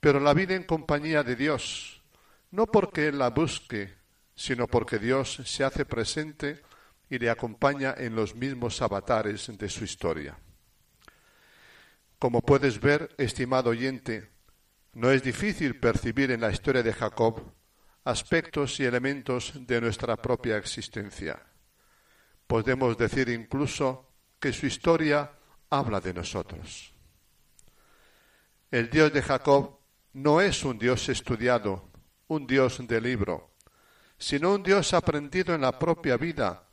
pero 0.00 0.20
la 0.20 0.32
vida 0.32 0.54
en 0.54 0.64
compañía 0.64 1.22
de 1.22 1.36
Dios, 1.36 2.02
no 2.50 2.66
porque 2.66 3.08
él 3.08 3.18
la 3.18 3.28
busque, 3.28 3.94
sino 4.34 4.66
porque 4.66 4.98
Dios 4.98 5.42
se 5.44 5.64
hace 5.64 5.84
presente 5.84 6.62
y 7.10 7.18
le 7.18 7.28
acompaña 7.28 7.94
en 7.96 8.16
los 8.16 8.34
mismos 8.34 8.80
avatares 8.80 9.50
de 9.58 9.68
su 9.68 9.84
historia. 9.84 10.38
Como 12.18 12.40
puedes 12.40 12.80
ver, 12.80 13.14
estimado 13.18 13.70
oyente, 13.70 14.30
no 14.94 15.10
es 15.10 15.22
difícil 15.22 15.78
percibir 15.78 16.30
en 16.30 16.40
la 16.40 16.50
historia 16.50 16.82
de 16.82 16.92
Jacob 16.92 17.52
aspectos 18.04 18.80
y 18.80 18.84
elementos 18.84 19.52
de 19.66 19.80
nuestra 19.80 20.16
propia 20.16 20.56
existencia. 20.56 21.42
Podemos 22.46 22.96
decir 22.96 23.28
incluso 23.28 24.14
que 24.38 24.52
su 24.52 24.66
historia 24.66 25.32
habla 25.68 26.00
de 26.00 26.14
nosotros. 26.14 26.94
El 28.70 28.88
Dios 28.88 29.12
de 29.12 29.22
Jacob 29.22 29.80
no 30.12 30.40
es 30.40 30.64
un 30.64 30.78
Dios 30.78 31.08
estudiado, 31.08 31.90
un 32.28 32.46
Dios 32.46 32.78
de 32.86 33.00
libro, 33.00 33.54
sino 34.18 34.54
un 34.54 34.62
Dios 34.62 34.94
aprendido 34.94 35.54
en 35.54 35.60
la 35.60 35.78
propia 35.78 36.16
vida, 36.16 36.68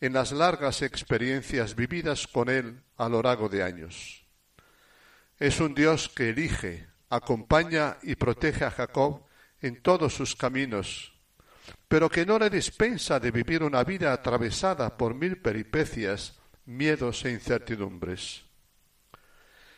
en 0.00 0.12
las 0.12 0.32
largas 0.32 0.82
experiencias 0.82 1.74
vividas 1.74 2.26
con 2.26 2.48
Él 2.48 2.82
a 2.96 3.08
lo 3.08 3.22
largo 3.22 3.48
de 3.48 3.62
años. 3.62 4.25
Es 5.38 5.60
un 5.60 5.74
Dios 5.74 6.08
que 6.08 6.30
elige, 6.30 6.86
acompaña 7.10 7.98
y 8.02 8.14
protege 8.14 8.64
a 8.64 8.70
Jacob 8.70 9.26
en 9.60 9.82
todos 9.82 10.14
sus 10.14 10.34
caminos, 10.34 11.12
pero 11.88 12.08
que 12.08 12.24
no 12.24 12.38
le 12.38 12.48
dispensa 12.48 13.20
de 13.20 13.30
vivir 13.30 13.62
una 13.62 13.84
vida 13.84 14.14
atravesada 14.14 14.96
por 14.96 15.14
mil 15.14 15.36
peripecias, 15.42 16.38
miedos 16.64 17.24
e 17.26 17.32
incertidumbres. 17.32 18.44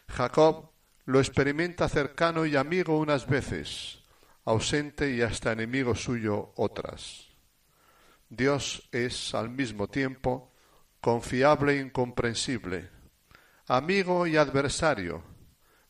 Jacob 0.09 0.71
lo 1.07 1.19
experimenta 1.19 1.89
cercano 1.89 2.47
y 2.47 2.55
amigo 2.55 2.97
unas 2.97 3.27
veces, 3.27 3.99
ausente 4.45 5.11
y 5.11 5.23
hasta 5.23 5.53
enemigo 5.53 5.97
suyo 5.97 6.53
otras. 6.55 7.27
Dios 8.29 8.89
es 8.93 9.35
al 9.35 9.51
mismo 9.51 9.89
tiempo 9.89 10.53
confiable 11.01 11.73
e 11.73 11.81
incomprensible, 11.81 12.91
amigo 13.67 14.27
y 14.27 14.37
adversario, 14.37 15.38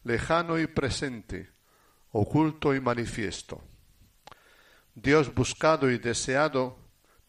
lejano 0.04 0.58
y 0.58 0.66
presente, 0.66 1.50
oculto 2.10 2.74
y 2.74 2.80
manifiesto. 2.80 3.62
Dios 4.94 5.34
buscado 5.34 5.90
y 5.90 5.98
deseado, 5.98 6.78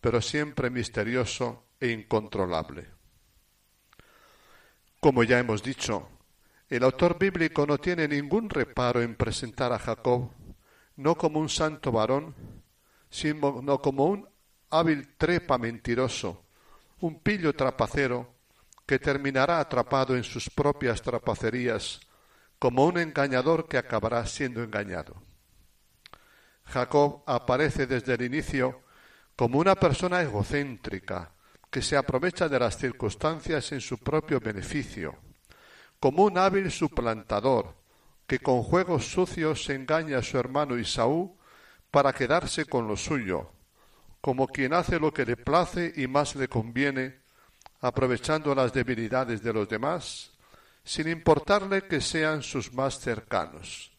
pero 0.01 0.21
siempre 0.21 0.69
misterioso 0.69 1.65
e 1.79 1.89
incontrolable. 1.89 2.87
Como 4.99 5.23
ya 5.23 5.39
hemos 5.39 5.63
dicho, 5.63 6.09
el 6.67 6.83
autor 6.83 7.17
bíblico 7.17 7.65
no 7.65 7.77
tiene 7.77 8.07
ningún 8.07 8.49
reparo 8.49 9.01
en 9.01 9.15
presentar 9.15 9.71
a 9.71 9.79
Jacob 9.79 10.31
no 10.99 11.15
como 11.15 11.39
un 11.39 11.47
santo 11.47 11.93
varón, 11.93 12.35
sino 13.09 13.79
como 13.81 14.05
un 14.05 14.27
hábil 14.69 15.15
trepa 15.17 15.57
mentiroso, 15.57 16.43
un 16.99 17.21
pillo 17.21 17.55
trapacero 17.55 18.35
que 18.85 18.99
terminará 18.99 19.61
atrapado 19.61 20.17
en 20.17 20.25
sus 20.25 20.49
propias 20.49 21.01
trapacerías, 21.01 22.01
como 22.59 22.85
un 22.85 22.97
engañador 22.97 23.67
que 23.67 23.77
acabará 23.77 24.25
siendo 24.25 24.61
engañado. 24.61 25.15
Jacob 26.65 27.23
aparece 27.25 27.87
desde 27.87 28.13
el 28.13 28.21
inicio 28.21 28.81
como 29.35 29.59
una 29.59 29.75
persona 29.75 30.21
egocéntrica, 30.21 31.31
que 31.71 31.81
se 31.81 31.95
aprovecha 31.95 32.49
de 32.49 32.59
las 32.59 32.77
circunstancias 32.77 33.71
en 33.71 33.79
su 33.79 33.97
propio 33.99 34.39
beneficio, 34.39 35.15
como 35.99 36.23
un 36.23 36.37
hábil 36.37 36.69
suplantador, 36.71 37.75
que 38.27 38.39
con 38.39 38.63
juegos 38.63 39.07
sucios 39.07 39.69
engaña 39.69 40.17
a 40.19 40.23
su 40.23 40.37
hermano 40.37 40.77
Isaú 40.77 41.37
para 41.89 42.13
quedarse 42.13 42.65
con 42.65 42.87
lo 42.87 42.97
suyo, 42.97 43.51
como 44.21 44.47
quien 44.47 44.73
hace 44.73 44.99
lo 44.99 45.13
que 45.13 45.25
le 45.25 45.37
place 45.37 45.93
y 45.95 46.07
más 46.07 46.35
le 46.35 46.47
conviene, 46.47 47.19
aprovechando 47.81 48.53
las 48.53 48.73
debilidades 48.73 49.41
de 49.41 49.53
los 49.53 49.69
demás, 49.69 50.28
sin 50.89 51.07
importarle 51.07 51.83
que 51.83 52.01
sean 52.01 52.41
sus 52.41 52.73
más 52.73 52.99
cercanos, 52.99 53.91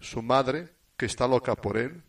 su 0.00 0.22
madre, 0.22 0.70
que 0.96 1.06
está 1.06 1.28
loca 1.28 1.54
por 1.54 1.76
él, 1.76 2.02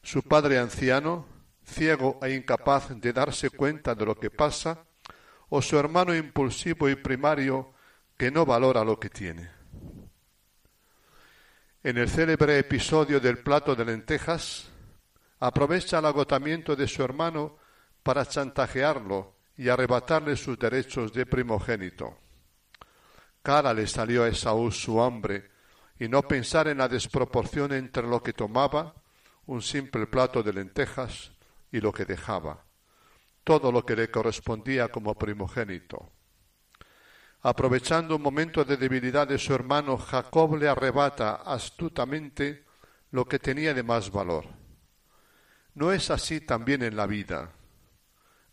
su 0.00 0.22
padre 0.22 0.60
anciano, 0.60 1.26
ciego 1.64 2.20
e 2.22 2.34
incapaz 2.34 2.90
de 2.90 3.12
darse 3.12 3.50
cuenta 3.50 3.96
de 3.96 4.06
lo 4.06 4.14
que 4.14 4.30
pasa, 4.30 4.84
o 5.48 5.60
su 5.60 5.76
hermano 5.76 6.14
impulsivo 6.14 6.88
y 6.88 6.94
primario 6.94 7.74
que 8.16 8.30
no 8.30 8.46
valora 8.46 8.84
lo 8.84 9.00
que 9.00 9.10
tiene. 9.10 9.50
En 11.82 11.98
el 11.98 12.08
célebre 12.08 12.60
episodio 12.60 13.18
del 13.18 13.38
plato 13.38 13.74
de 13.74 13.86
lentejas, 13.86 14.68
aprovecha 15.40 15.98
el 15.98 16.06
agotamiento 16.06 16.76
de 16.76 16.86
su 16.86 17.02
hermano 17.02 17.58
para 18.04 18.24
chantajearlo 18.24 19.34
y 19.56 19.68
arrebatarle 19.68 20.36
sus 20.36 20.56
derechos 20.60 21.12
de 21.12 21.26
primogénito. 21.26 22.23
Cara 23.44 23.74
le 23.74 23.86
salió 23.86 24.24
a 24.24 24.28
Esaú 24.28 24.72
su 24.72 25.02
hambre 25.02 25.50
y 25.98 26.08
no 26.08 26.22
pensar 26.22 26.66
en 26.66 26.78
la 26.78 26.88
desproporción 26.88 27.74
entre 27.74 28.02
lo 28.02 28.22
que 28.22 28.32
tomaba, 28.32 28.94
un 29.44 29.60
simple 29.60 30.06
plato 30.06 30.42
de 30.42 30.54
lentejas, 30.54 31.30
y 31.70 31.78
lo 31.78 31.92
que 31.92 32.06
dejaba, 32.06 32.64
todo 33.44 33.70
lo 33.70 33.84
que 33.84 33.96
le 33.96 34.10
correspondía 34.10 34.88
como 34.88 35.14
primogénito. 35.14 36.10
Aprovechando 37.42 38.16
un 38.16 38.22
momento 38.22 38.64
de 38.64 38.78
debilidad 38.78 39.28
de 39.28 39.36
su 39.36 39.52
hermano, 39.52 39.98
Jacob 39.98 40.56
le 40.56 40.66
arrebata 40.66 41.34
astutamente 41.34 42.64
lo 43.10 43.26
que 43.26 43.38
tenía 43.38 43.74
de 43.74 43.82
más 43.82 44.10
valor. 44.10 44.46
No 45.74 45.92
es 45.92 46.10
así 46.10 46.40
también 46.40 46.82
en 46.82 46.96
la 46.96 47.06
vida. 47.06 47.52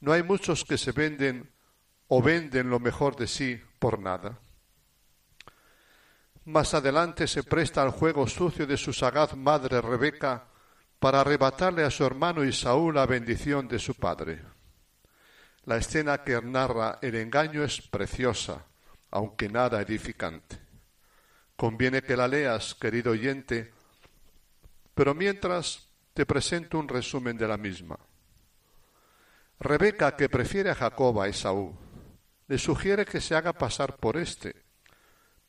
No 0.01 0.11
hay 0.11 0.23
muchos 0.23 0.65
que 0.65 0.77
se 0.77 0.91
venden 0.91 1.49
o 2.09 2.21
venden 2.21 2.69
lo 2.69 2.81
mejor 2.81 3.15
de 3.15 3.27
sí 3.27 3.61
por 3.79 3.97
nada. 3.97 4.37
Más 6.45 6.73
adelante 6.73 7.27
se 7.27 7.43
presta 7.43 7.81
al 7.81 7.91
juego 7.91 8.27
sucio 8.27 8.65
de 8.65 8.77
su 8.77 8.93
sagaz 8.93 9.35
madre 9.35 9.79
Rebeca 9.81 10.47
para 10.99 11.21
arrebatarle 11.21 11.83
a 11.83 11.91
su 11.91 12.05
hermano 12.05 12.43
Isaú 12.43 12.91
la 12.91 13.05
bendición 13.05 13.67
de 13.67 13.79
su 13.79 13.95
padre. 13.95 14.41
La 15.65 15.77
escena 15.77 16.23
que 16.23 16.41
narra 16.41 16.97
el 17.01 17.15
engaño 17.15 17.63
es 17.63 17.81
preciosa 17.81 18.65
aunque 19.11 19.49
nada 19.49 19.81
edificante. 19.81 20.57
Conviene 21.55 22.01
que 22.01 22.17
la 22.17 22.27
leas, 22.27 22.73
querido 22.73 23.11
oyente, 23.11 23.73
pero 24.95 25.13
mientras 25.13 25.89
te 26.13 26.25
presento 26.25 26.79
un 26.79 26.87
resumen 26.87 27.37
de 27.37 27.47
la 27.47 27.57
misma. 27.57 27.99
Rebeca, 29.59 30.15
que 30.15 30.29
prefiere 30.29 30.71
a 30.71 30.75
Jacob 30.75 31.21
a 31.21 31.27
Esaú, 31.27 31.77
le 32.47 32.57
sugiere 32.57 33.05
que 33.05 33.21
se 33.21 33.35
haga 33.35 33.53
pasar 33.53 33.97
por 33.97 34.17
éste, 34.17 34.55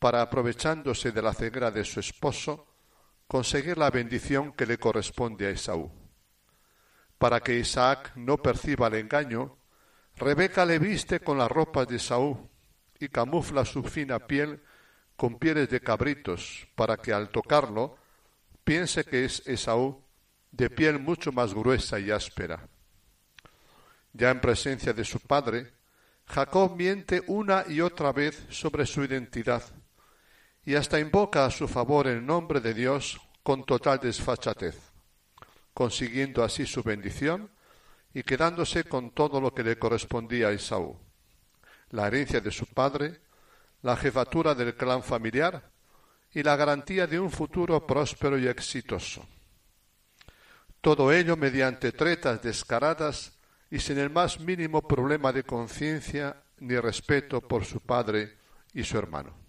para 0.03 0.21
aprovechándose 0.21 1.13
de 1.13 1.23
la 1.23 1.33
ceguera 1.33 1.71
de 1.71 1.85
su 1.85 2.01
esposo, 2.01 2.67
conseguir 3.29 3.79
la 3.79 3.89
bendición 3.89 4.53
que 4.53 4.67
le 4.67 4.77
corresponde 4.77 5.47
a 5.47 5.51
Esaú. 5.51 5.93
Para 7.19 7.39
que 7.39 7.57
Isaac 7.57 8.11
no 8.17 8.39
perciba 8.39 8.89
el 8.89 8.95
engaño, 8.95 9.59
Rebeca 10.17 10.65
le 10.65 10.81
viste 10.81 11.21
con 11.21 11.39
las 11.39 11.49
ropas 11.49 11.87
de 11.87 11.99
Esaú 11.99 12.51
y 12.99 13.11
camufla 13.11 13.65
su 13.65 13.85
fina 13.85 14.19
piel 14.19 14.61
con 15.15 15.39
pieles 15.39 15.71
de 15.71 15.81
cabritos 15.81 16.67
para 16.75 16.97
que 16.97 17.13
al 17.13 17.29
tocarlo 17.29 17.97
piense 18.65 19.05
que 19.05 19.25
es 19.25 19.47
Esaú, 19.47 20.03
de 20.51 20.69
piel 20.69 20.99
mucho 20.99 21.31
más 21.31 21.55
gruesa 21.55 22.01
y 22.01 22.11
áspera. 22.11 22.69
Ya 24.13 24.33
en 24.33 24.41
presencia 24.41 24.93
de 24.93 25.05
su 25.05 25.21
padre, 25.21 25.75
Jacob 26.27 26.75
miente 26.75 27.23
una 27.29 27.65
y 27.69 27.81
otra 27.81 28.11
vez 28.11 28.47
sobre 28.51 28.85
su 28.85 29.05
identidad 29.05 29.63
y 30.65 30.75
hasta 30.75 31.01
invoca 31.01 31.45
a 31.45 31.51
su 31.51 31.67
favor 31.67 32.07
el 32.07 32.25
nombre 32.25 32.61
de 32.61 32.75
Dios 32.75 33.21
con 33.43 33.65
total 33.65 33.99
desfachatez, 33.99 34.77
consiguiendo 35.75 36.45
así 36.45 36.67
su 36.67 36.83
bendición 36.83 37.51
y 38.15 38.23
quedándose 38.23 38.85
con 38.85 39.11
todo 39.11 39.41
lo 39.41 39.53
que 39.53 39.65
le 39.65 39.79
correspondía 39.79 40.49
a 40.49 40.53
Esaú, 40.53 40.99
la 41.91 42.07
herencia 42.07 42.41
de 42.41 42.51
su 42.51 42.67
padre, 42.67 43.21
la 43.83 43.97
jefatura 43.97 44.55
del 44.55 44.77
clan 44.77 45.03
familiar 45.03 45.71
y 46.31 46.43
la 46.43 46.57
garantía 46.57 47.07
de 47.07 47.19
un 47.19 47.31
futuro 47.31 47.85
próspero 47.87 48.39
y 48.39 48.47
exitoso. 48.47 49.27
Todo 50.81 51.13
ello 51.13 51.37
mediante 51.37 51.93
tretas 51.93 52.43
descaradas 52.43 53.33
y 53.71 53.79
sin 53.79 53.99
el 53.99 54.11
más 54.11 54.41
mínimo 54.41 54.87
problema 54.87 55.33
de 55.33 55.45
conciencia 55.45 56.43
ni 56.59 56.79
respeto 56.79 57.41
por 57.41 57.65
su 57.65 57.81
padre 57.81 58.39
y 58.73 58.85
su 58.85 58.99
hermano. 58.99 59.42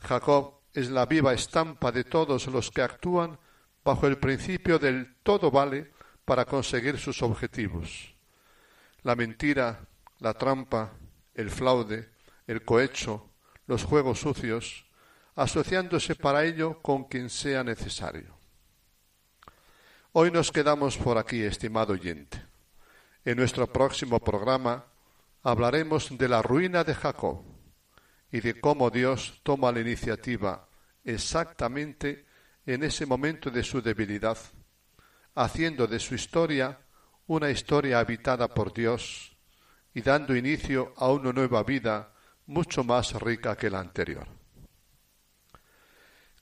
Jacob 0.00 0.60
es 0.72 0.90
la 0.90 1.06
viva 1.06 1.32
estampa 1.32 1.90
de 1.90 2.04
todos 2.04 2.46
los 2.48 2.70
que 2.70 2.82
actúan 2.82 3.38
bajo 3.84 4.06
el 4.06 4.18
principio 4.18 4.78
del 4.78 5.16
todo 5.22 5.50
vale 5.50 5.92
para 6.24 6.44
conseguir 6.44 6.98
sus 6.98 7.22
objetivos. 7.22 8.14
La 9.02 9.14
mentira, 9.14 9.86
la 10.18 10.34
trampa, 10.34 10.92
el 11.34 11.50
fraude, 11.50 12.10
el 12.46 12.64
cohecho, 12.64 13.30
los 13.66 13.84
juegos 13.84 14.20
sucios, 14.20 14.86
asociándose 15.36 16.14
para 16.14 16.44
ello 16.44 16.82
con 16.82 17.04
quien 17.04 17.30
sea 17.30 17.62
necesario. 17.62 18.36
Hoy 20.12 20.30
nos 20.30 20.50
quedamos 20.50 20.96
por 20.96 21.18
aquí, 21.18 21.42
estimado 21.42 21.92
oyente. 21.92 22.42
En 23.24 23.36
nuestro 23.36 23.66
próximo 23.66 24.18
programa 24.18 24.84
hablaremos 25.42 26.08
de 26.16 26.28
la 26.28 26.42
ruina 26.42 26.84
de 26.84 26.94
Jacob 26.94 27.55
y 28.36 28.40
de 28.42 28.60
cómo 28.60 28.90
Dios 28.90 29.40
toma 29.42 29.72
la 29.72 29.80
iniciativa 29.80 30.68
exactamente 31.02 32.26
en 32.66 32.82
ese 32.82 33.06
momento 33.06 33.50
de 33.50 33.64
su 33.64 33.80
debilidad, 33.80 34.36
haciendo 35.34 35.86
de 35.86 35.98
su 35.98 36.14
historia 36.14 36.78
una 37.28 37.48
historia 37.48 37.98
habitada 37.98 38.46
por 38.46 38.74
Dios 38.74 39.34
y 39.94 40.02
dando 40.02 40.36
inicio 40.36 40.92
a 40.98 41.10
una 41.10 41.32
nueva 41.32 41.62
vida 41.62 42.12
mucho 42.44 42.84
más 42.84 43.14
rica 43.14 43.56
que 43.56 43.70
la 43.70 43.80
anterior. 43.80 44.28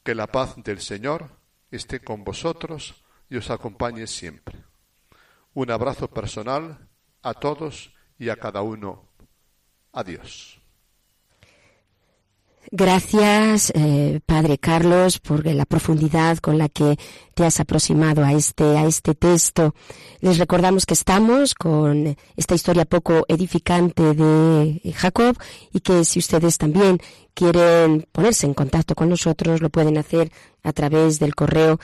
Que 0.02 0.16
la 0.16 0.26
paz 0.26 0.56
del 0.64 0.80
Señor 0.80 1.30
esté 1.70 2.00
con 2.00 2.24
vosotros 2.24 3.04
y 3.30 3.36
os 3.36 3.50
acompañe 3.50 4.08
siempre. 4.08 4.64
Un 5.52 5.70
abrazo 5.70 6.10
personal 6.10 6.88
a 7.22 7.34
todos 7.34 7.94
y 8.18 8.30
a 8.30 8.36
cada 8.36 8.62
uno. 8.62 9.10
Adiós. 9.92 10.63
Gracias, 12.70 13.72
eh, 13.74 14.20
Padre 14.26 14.58
Carlos, 14.58 15.18
por 15.18 15.46
la 15.46 15.64
profundidad 15.64 16.38
con 16.38 16.58
la 16.58 16.68
que 16.68 16.96
te 17.34 17.44
has 17.44 17.60
aproximado 17.60 18.24
a 18.24 18.32
este, 18.32 18.76
a 18.76 18.86
este 18.86 19.14
texto. 19.14 19.74
Les 20.20 20.38
recordamos 20.38 20.86
que 20.86 20.94
estamos 20.94 21.54
con 21.54 22.16
esta 22.36 22.54
historia 22.54 22.84
poco 22.84 23.24
edificante 23.28 24.14
de 24.14 24.94
Jacob 24.96 25.36
y 25.72 25.80
que 25.80 26.04
si 26.04 26.18
ustedes 26.18 26.58
también 26.58 26.98
quieren 27.34 28.06
ponerse 28.12 28.46
en 28.46 28.54
contacto 28.54 28.94
con 28.94 29.08
nosotros, 29.08 29.60
lo 29.60 29.70
pueden 29.70 29.98
hacer 29.98 30.30
a 30.62 30.72
través 30.72 31.18
del 31.18 31.34
correo 31.34 31.78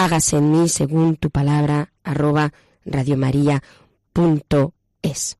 hágase 0.00 0.38
en 0.38 0.50
mí 0.50 0.68
según 0.68 1.16
tu 1.16 1.30
palabra 1.30 1.92
arroba 2.04 2.52
radiomaria.es. 2.84 5.39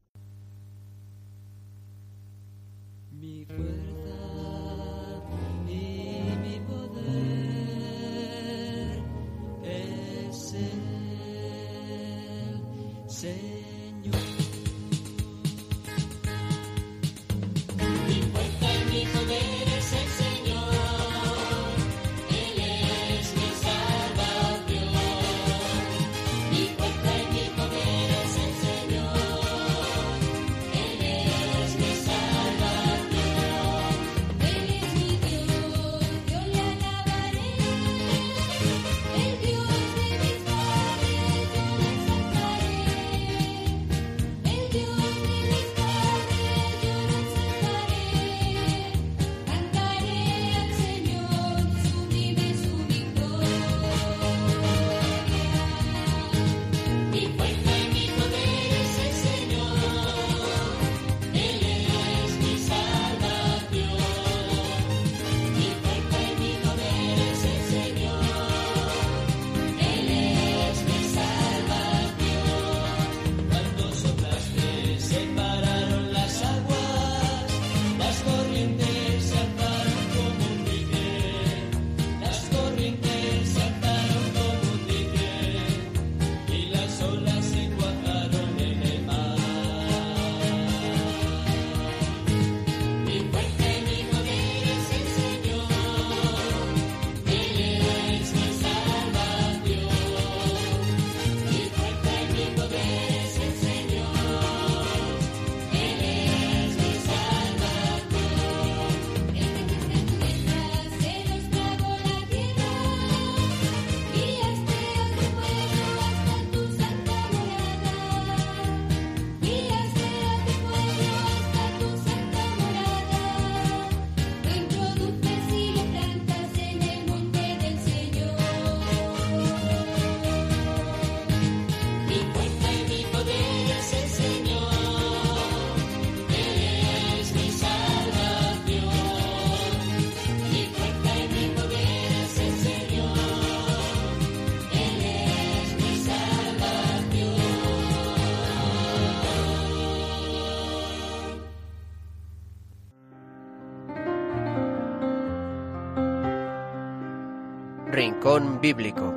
Rincón 157.92 158.60
Bíblico. 158.60 159.12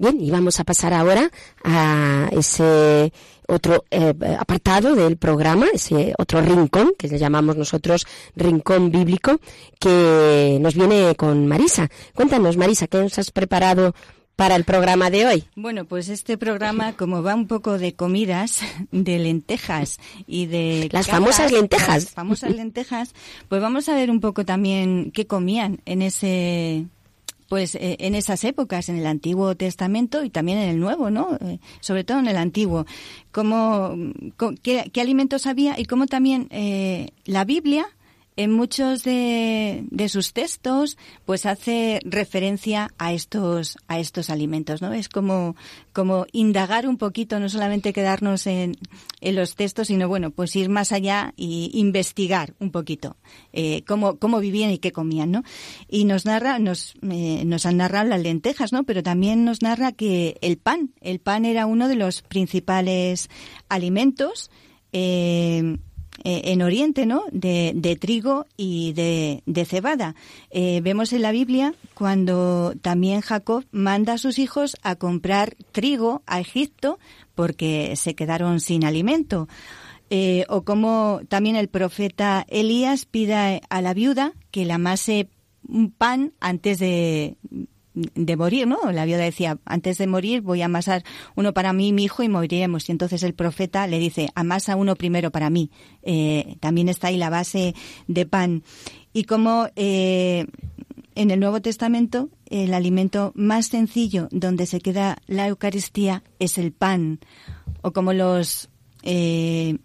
Bien, 0.00 0.20
y 0.20 0.30
vamos 0.30 0.60
a 0.60 0.64
pasar 0.64 0.94
ahora 0.94 1.28
a 1.64 2.28
ese 2.30 3.12
otro 3.48 3.84
eh, 3.90 4.14
apartado 4.38 4.94
del 4.94 5.16
programa, 5.16 5.66
ese 5.74 6.14
otro 6.16 6.40
rincón, 6.42 6.92
que 6.96 7.08
le 7.08 7.18
llamamos 7.18 7.56
nosotros 7.56 8.06
rincón 8.36 8.92
bíblico, 8.92 9.40
que 9.80 10.58
nos 10.60 10.76
viene 10.76 11.16
con 11.16 11.48
Marisa. 11.48 11.88
Cuéntanos, 12.14 12.56
Marisa, 12.56 12.86
¿qué 12.86 12.98
nos 12.98 13.18
has 13.18 13.32
preparado 13.32 13.94
para 14.38 14.54
el 14.54 14.62
programa 14.62 15.10
de 15.10 15.26
hoy? 15.26 15.44
Bueno, 15.56 15.84
pues 15.84 16.08
este 16.08 16.38
programa, 16.38 16.92
como 16.92 17.24
va 17.24 17.34
un 17.34 17.48
poco 17.48 17.76
de 17.76 17.94
comidas, 17.96 18.60
de 18.92 19.18
lentejas 19.18 19.98
y 20.28 20.46
de... 20.46 20.88
Las 20.92 21.08
famosas 21.08 21.50
lentejas. 21.50 22.04
Las 22.04 22.14
famosas 22.14 22.54
lentejas, 22.54 23.14
pues 23.48 23.60
vamos 23.60 23.88
a 23.88 23.96
ver 23.96 24.12
un 24.12 24.20
poco 24.20 24.44
también 24.44 25.10
qué 25.10 25.26
comían 25.26 25.80
en 25.86 26.02
ese 26.02 26.86
pues 27.48 27.74
eh, 27.74 27.96
en 27.98 28.14
esas 28.14 28.44
épocas, 28.44 28.88
en 28.88 28.98
el 28.98 29.06
Antiguo 29.06 29.56
Testamento 29.56 30.22
y 30.22 30.30
también 30.30 30.58
en 30.58 30.68
el 30.68 30.78
Nuevo, 30.78 31.10
¿no? 31.10 31.36
Eh, 31.40 31.58
sobre 31.80 32.04
todo 32.04 32.20
en 32.20 32.28
el 32.28 32.36
Antiguo. 32.36 32.86
Cómo, 33.32 33.96
qué, 34.62 35.00
alimentos 35.00 35.46
había 35.46 35.80
y 35.80 35.86
cómo 35.86 36.06
también 36.06 36.46
eh, 36.50 37.08
la 37.24 37.44
Biblia 37.44 37.88
en 38.38 38.52
muchos 38.52 39.02
de, 39.02 39.84
sus 40.08 40.32
textos 40.32 40.96
pues 41.24 41.44
hace 41.44 41.98
referencia 42.04 42.88
a 42.96 43.12
estos 43.12 43.76
a 43.88 43.98
estos 43.98 44.30
alimentos 44.30 44.80
no 44.80 44.92
es 44.92 45.08
como 45.08 45.56
indagar 46.30 46.86
un 46.88 46.98
poquito 46.98 47.40
no 47.40 47.48
solamente 47.48 47.92
quedarnos 47.92 48.46
en, 48.46 48.76
en 49.20 49.34
los 49.34 49.56
textos 49.56 49.88
sino 49.88 50.06
bueno 50.06 50.30
pues 50.30 50.54
ir 50.54 50.68
más 50.68 50.92
allá 50.92 51.34
y 51.36 51.72
investigar 51.74 52.54
un 52.60 52.70
poquito 52.70 53.16
eh, 53.52 53.82
cómo 53.88 54.20
cómo 54.20 54.38
vivían 54.38 54.70
y 54.70 54.78
qué 54.78 54.92
comían 54.92 55.32
no 55.32 55.42
y 55.88 56.04
nos 56.04 56.24
narra 56.24 56.60
nos 56.60 56.94
eh, 57.10 57.42
nos 57.44 57.66
han 57.66 57.78
narrado 57.78 58.08
las 58.08 58.22
lentejas 58.22 58.72
no 58.72 58.84
pero 58.84 59.02
también 59.02 59.44
nos 59.44 59.62
narra 59.62 59.90
que 59.90 60.38
el 60.42 60.58
pan 60.58 60.92
el 61.00 61.18
pan 61.18 61.44
era 61.44 61.66
uno 61.66 61.88
de 61.88 61.96
los 61.96 62.22
principales 62.22 63.30
alimentos 63.68 64.52
eh, 64.92 65.78
eh, 66.24 66.42
en 66.46 66.62
Oriente, 66.62 67.06
¿no? 67.06 67.24
De, 67.30 67.98
trigo 68.00 68.46
y 68.56 68.92
de, 68.92 69.64
cebada. 69.64 70.14
Eh, 70.50 70.80
vemos 70.82 71.12
en 71.12 71.22
la 71.22 71.32
Biblia 71.32 71.74
cuando 71.94 72.74
también 72.82 73.20
Jacob 73.20 73.64
manda 73.70 74.14
a 74.14 74.18
sus 74.18 74.38
hijos 74.38 74.76
a 74.82 74.96
comprar 74.96 75.56
trigo 75.72 76.22
a 76.26 76.40
Egipto 76.40 76.98
porque 77.34 77.94
se 77.96 78.14
quedaron 78.14 78.60
sin 78.60 78.84
alimento. 78.84 79.48
Eh, 80.10 80.44
o 80.48 80.62
como 80.62 81.20
también 81.28 81.56
el 81.56 81.68
profeta 81.68 82.46
Elías 82.48 83.04
pida 83.04 83.60
a 83.68 83.82
la 83.82 83.92
viuda 83.92 84.32
que 84.50 84.64
la 84.64 84.76
amase 84.76 85.28
un 85.68 85.90
pan 85.90 86.32
antes 86.40 86.78
de, 86.78 87.36
de 88.14 88.36
morir, 88.36 88.66
¿no? 88.66 88.92
La 88.92 89.04
viuda 89.04 89.18
decía, 89.18 89.58
antes 89.64 89.98
de 89.98 90.06
morir 90.06 90.42
voy 90.42 90.62
a 90.62 90.66
amasar 90.66 91.04
uno 91.34 91.52
para 91.52 91.72
mí, 91.72 91.92
mi 91.92 92.04
hijo, 92.04 92.22
y 92.22 92.28
moriremos. 92.28 92.88
Y 92.88 92.92
entonces 92.92 93.22
el 93.22 93.34
profeta 93.34 93.86
le 93.86 93.98
dice, 93.98 94.28
amasa 94.34 94.76
uno 94.76 94.96
primero 94.96 95.30
para 95.30 95.50
mí. 95.50 95.70
Eh, 96.02 96.56
también 96.60 96.88
está 96.88 97.08
ahí 97.08 97.16
la 97.16 97.30
base 97.30 97.74
de 98.06 98.26
pan. 98.26 98.62
Y 99.12 99.24
como 99.24 99.68
eh, 99.76 100.46
en 101.14 101.30
el 101.30 101.40
Nuevo 101.40 101.60
Testamento 101.60 102.28
el 102.46 102.74
alimento 102.74 103.32
más 103.34 103.66
sencillo 103.66 104.28
donde 104.30 104.66
se 104.66 104.80
queda 104.80 105.18
la 105.26 105.48
Eucaristía 105.48 106.22
es 106.38 106.58
el 106.58 106.72
pan. 106.72 107.20
O 107.82 107.92
como 107.92 108.12
los, 108.12 108.68
eh, 109.02 109.78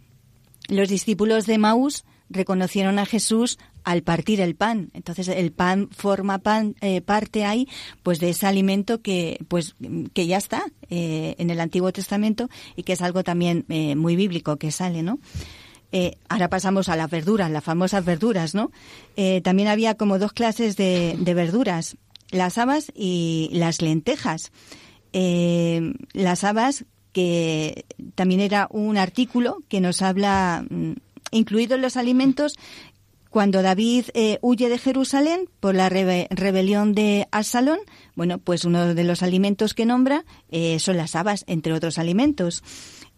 los 0.69 0.89
discípulos 0.89 1.45
de 1.45 1.57
Maús 1.57 2.05
reconocieron 2.29 2.99
a 2.99 3.05
Jesús 3.05 3.59
al 3.83 4.03
partir 4.03 4.41
el 4.41 4.55
pan. 4.55 4.89
Entonces 4.93 5.27
el 5.27 5.51
pan 5.51 5.89
forma 5.91 6.39
pan, 6.39 6.75
eh, 6.81 7.01
parte 7.01 7.45
ahí 7.45 7.67
pues 8.01 8.19
de 8.19 8.29
ese 8.29 8.47
alimento 8.47 9.01
que 9.01 9.39
pues 9.47 9.75
que 10.13 10.27
ya 10.27 10.37
está 10.37 10.63
eh, 10.89 11.35
en 11.37 11.49
el 11.49 11.59
Antiguo 11.59 11.91
Testamento 11.91 12.49
y 12.75 12.83
que 12.83 12.93
es 12.93 13.01
algo 13.01 13.23
también 13.23 13.65
eh, 13.69 13.95
muy 13.95 14.15
bíblico 14.15 14.57
que 14.57 14.71
sale, 14.71 15.03
¿no? 15.03 15.19
ahora 16.27 16.49
pasamos 16.49 16.89
a 16.89 16.95
las 16.95 17.07
verduras, 17.07 17.51
las 17.51 17.63
famosas 17.63 18.03
verduras, 18.03 18.55
¿no? 18.55 18.71
también 19.43 19.67
había 19.67 19.93
como 19.93 20.17
dos 20.17 20.33
clases 20.33 20.75
de, 20.75 21.15
de 21.19 21.33
verduras, 21.35 21.97
las 22.31 22.57
habas 22.57 22.91
y 22.95 23.51
las 23.53 23.79
lentejas. 23.79 24.51
las 25.11 26.43
habas 26.43 26.85
que 27.11 27.85
también 28.15 28.41
era 28.41 28.67
un 28.71 28.97
artículo 28.97 29.59
que 29.69 29.79
nos 29.79 30.01
habla 30.01 30.65
mm, 30.67 30.93
incluido 31.31 31.75
en 31.75 31.81
los 31.81 31.95
alimentos 31.95 32.55
cuando 33.33 33.63
David 33.63 34.05
eh, 34.13 34.37
huye 34.41 34.69
de 34.69 34.77
Jerusalén 34.77 35.49
por 35.59 35.73
la 35.73 35.89
rebelión 35.89 36.93
de 36.93 37.27
Absalón, 37.31 37.79
bueno, 38.13 38.37
pues 38.37 38.63
uno 38.63 38.93
de 38.93 39.03
los 39.03 39.23
alimentos 39.23 39.73
que 39.73 39.87
nombra 39.87 40.23
eh, 40.51 40.77
son 40.77 40.97
las 40.97 41.15
habas, 41.15 41.43
entre 41.47 41.73
otros 41.73 41.97
alimentos. 41.97 42.63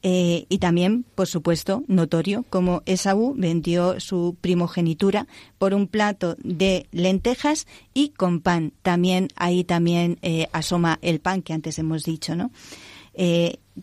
Eh, 0.03 0.45
y 0.47 0.59
también, 0.59 1.03
por 1.15 1.27
supuesto, 1.27 1.83
notorio 1.87 2.45
como 2.49 2.81
Esaú 2.85 3.33
vendió 3.35 3.99
su 3.99 4.37
primogenitura 4.39 5.27
por 5.57 5.73
un 5.73 5.85
plato 5.85 6.37
de 6.41 6.87
lentejas 6.93 7.67
y 7.93 8.11
con 8.11 8.39
pan. 8.39 8.71
También 8.83 9.27
ahí 9.35 9.65
también 9.65 10.17
asoma 10.53 10.97
el 11.01 11.19
pan 11.19 11.41
que 11.41 11.51
antes 11.51 11.77
hemos 11.77 12.05
dicho, 12.05 12.37
¿no? 12.37 12.51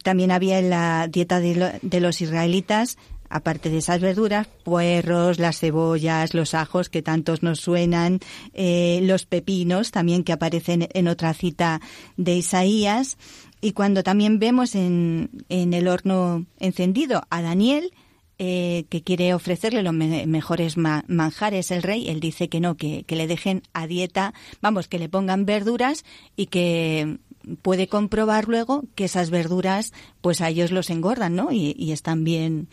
también 0.03 0.31
había 0.31 0.59
en 0.59 0.71
la 0.71 1.09
dieta 1.09 1.41
de 1.41 2.01
los 2.01 2.21
israelitas 2.21 2.97
aparte 3.33 3.71
de 3.71 3.79
esas 3.79 4.01
verduras, 4.01 4.47
puerros, 4.63 5.39
las 5.39 5.59
cebollas, 5.59 6.35
los 6.35 6.55
ajos 6.55 6.89
que 6.89 7.03
tantos 7.03 7.43
nos 7.43 7.61
suenan, 7.61 8.21
eh, 8.53 9.01
los 9.03 9.27
pepinos 9.27 9.91
también 9.91 10.23
que 10.23 10.33
aparecen 10.33 10.89
en 10.93 11.09
otra 11.09 11.35
cita 11.35 11.81
de 12.17 12.37
Isaías. 12.37 13.17
Y 13.61 13.73
cuando 13.73 14.03
también 14.03 14.39
vemos 14.39 14.75
en, 14.75 15.31
en 15.49 15.73
el 15.73 15.89
horno 15.89 16.47
encendido 16.59 17.23
a 17.31 17.43
Daniel, 17.43 17.93
eh, 18.39 18.87
que 18.89 19.03
quiere 19.03 19.35
ofrecerle 19.35 19.83
los 19.83 19.95
mejores 19.95 20.77
manjares 20.77 21.71
el 21.71 21.83
rey, 21.83 22.09
él 22.09 22.19
dice 22.19 22.49
que 22.49 22.61
no, 22.61 22.77
que, 22.77 23.05
que, 23.05 23.15
le 23.15 23.29
dejen 23.29 23.63
a 23.73 23.87
dieta, 23.87 24.35
vamos, 24.61 24.89
que 24.89 24.99
le 24.99 25.09
pongan 25.09 25.47
verduras 25.47 26.05
y 26.35 26.47
que 26.47 27.19
puede 27.63 27.87
comprobar 27.87 28.49
luego 28.49 28.85
que 28.95 29.05
esas 29.05 29.31
verduras 29.31 29.93
pues 30.21 30.41
a 30.41 30.49
ellos 30.49 30.73
los 30.73 30.91
engordan, 30.91 31.37
¿no? 31.37 31.53
Y, 31.53 31.75
y 31.79 31.93
están 31.93 32.25
bien, 32.25 32.69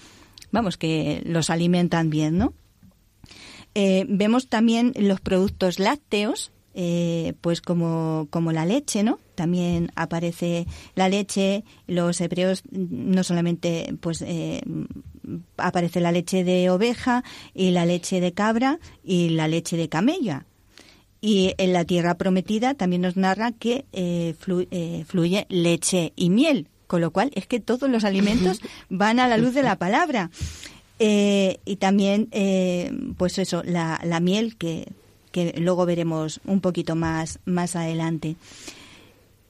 vamos, 0.52 0.78
que 0.78 1.22
los 1.26 1.50
alimentan 1.50 2.10
bien, 2.10 2.38
¿no? 2.38 2.54
Eh, 3.76 4.06
vemos 4.10 4.48
también 4.48 4.94
los 4.96 5.22
productos 5.22 5.80
lácteos, 5.80 6.52
eh, 6.74 7.34
pues 7.42 7.62
como, 7.62 8.28
como 8.30 8.52
la 8.52 8.66
leche, 8.66 9.04
¿no? 9.04 9.20
También 9.36 9.92
aparece 9.96 10.66
la 10.96 11.10
leche, 11.10 11.64
los 11.88 12.20
hebreos 12.20 12.64
no 12.72 13.24
solamente 13.24 13.94
pues 14.02 14.22
eh, 14.22 14.62
aparece 15.58 16.00
la 16.00 16.12
leche 16.12 16.44
de 16.44 16.70
oveja 16.70 17.24
y 17.54 17.72
la 17.72 17.86
leche 17.86 18.22
de 18.22 18.34
cabra 18.34 18.80
y 19.04 19.30
la 19.30 19.48
leche 19.48 19.78
de 19.78 19.90
camella. 19.90 20.46
Y 21.22 21.54
en 21.58 21.74
la 21.74 21.86
tierra 21.86 22.18
prometida 22.18 22.76
también 22.76 23.02
nos 23.02 23.18
narra 23.18 23.52
que 23.52 23.86
fluye 24.40 25.46
leche 25.50 26.14
y 26.16 26.30
miel, 26.30 26.70
con 26.90 27.02
lo 27.02 27.12
cual 27.12 27.30
es 27.36 27.46
que 27.46 27.60
todos 27.60 27.88
los 27.88 28.04
alimentos 28.04 28.62
van 28.90 29.20
a 29.20 29.28
la 29.28 29.38
luz 29.38 29.54
de 29.54 29.62
la 29.62 29.76
palabra. 29.76 30.32
Eh, 30.98 31.60
y 31.64 31.76
también, 31.76 32.30
eh, 32.32 32.92
pues 33.16 33.38
eso, 33.38 33.62
la, 33.64 34.02
la 34.04 34.20
miel 34.20 34.58
que, 34.58 34.88
que, 35.32 35.54
luego 35.60 35.86
veremos 35.86 36.42
un 36.46 36.62
poquito 36.62 36.96
más, 36.96 37.38
más 37.46 37.76
adelante. 37.76 38.38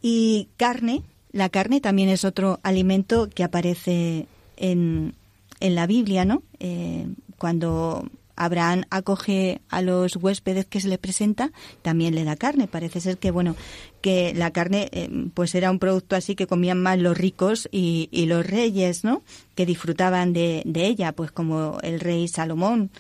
Y 0.02 0.50
carne, 0.58 1.02
la 1.32 1.48
carne 1.48 1.80
también 1.80 2.10
es 2.10 2.26
otro 2.26 2.60
alimento 2.62 3.30
que 3.30 3.46
aparece 3.46 4.28
en, 4.58 5.16
en 5.62 5.76
la 5.76 5.88
Biblia, 5.88 6.26
¿no? 6.26 6.44
Eh, 6.60 7.08
cuando 7.38 8.04
Abraham 8.40 8.86
acoge 8.90 9.60
a 9.70 9.82
los 9.82 10.16
huéspedes 10.16 10.66
que 10.66 10.80
se 10.80 10.88
le 10.88 10.98
presenta, 10.98 11.52
también 11.82 12.16
le 12.16 12.24
da 12.24 12.38
carne. 12.38 12.68
Parece 12.68 13.02
ser 13.02 13.18
que, 13.18 13.32
bueno, 13.32 13.56
que 14.02 14.34
la 14.34 14.52
carne 14.52 14.88
eh, 14.94 15.10
pues 15.34 15.54
era 15.56 15.70
un 15.70 15.78
producto 15.78 16.16
así 16.16 16.36
que 16.36 16.48
comían 16.48 16.82
más 16.82 16.98
los 16.98 17.18
ricos 17.18 17.68
y, 17.72 18.08
los 18.30 18.46
reyes, 18.46 19.04
¿no? 19.04 19.24
Que 19.56 19.66
disfrutaban 19.66 20.32
de, 20.32 20.64
ella, 20.74 21.12
pues 21.12 21.32
como 21.32 21.80
el 21.82 22.00
rey 22.00 22.28
Salomón, 22.30 22.92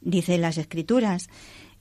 dice 0.00 0.36
las 0.36 0.58
escrituras. 0.58 1.28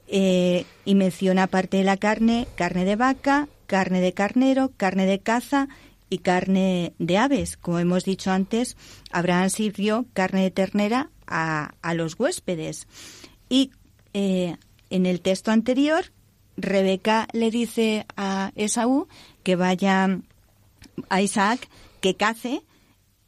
Eh, 0.07 0.65
y 0.86 0.95
menciona 0.95 1.43
aparte 1.43 1.78
de 1.78 1.84
la 1.84 1.97
carne, 1.97 2.47
carne 2.55 2.86
de 2.86 2.95
vaca, 2.95 3.49
carne 3.65 3.99
de 3.99 4.13
carnero, 4.13 4.72
carne 4.78 5.05
de 5.07 5.20
caza 5.20 5.68
y 6.09 6.20
carne 6.20 6.93
de 6.99 7.18
aves. 7.18 7.57
Como 7.57 7.80
hemos 7.80 8.05
dicho 8.05 8.32
antes, 8.32 8.78
Abraham 9.11 9.49
sirvió 9.49 10.05
carne 10.13 10.43
de 10.43 10.51
ternera 10.51 11.09
a, 11.28 11.71
los 11.93 12.19
huéspedes. 12.19 12.88
Y 13.49 13.71
eh, 14.13 14.57
en 14.89 15.05
el 15.05 15.21
texto 15.21 15.51
anterior, 15.51 16.05
Rebeca 16.57 17.28
le 17.34 17.51
dice 17.51 18.05
a 18.15 18.51
Esaú 18.55 19.07
que 19.43 19.55
vaya 19.55 20.19
a 21.09 21.21
Isaac, 21.21 21.69
que 22.01 22.15
cace 22.15 22.63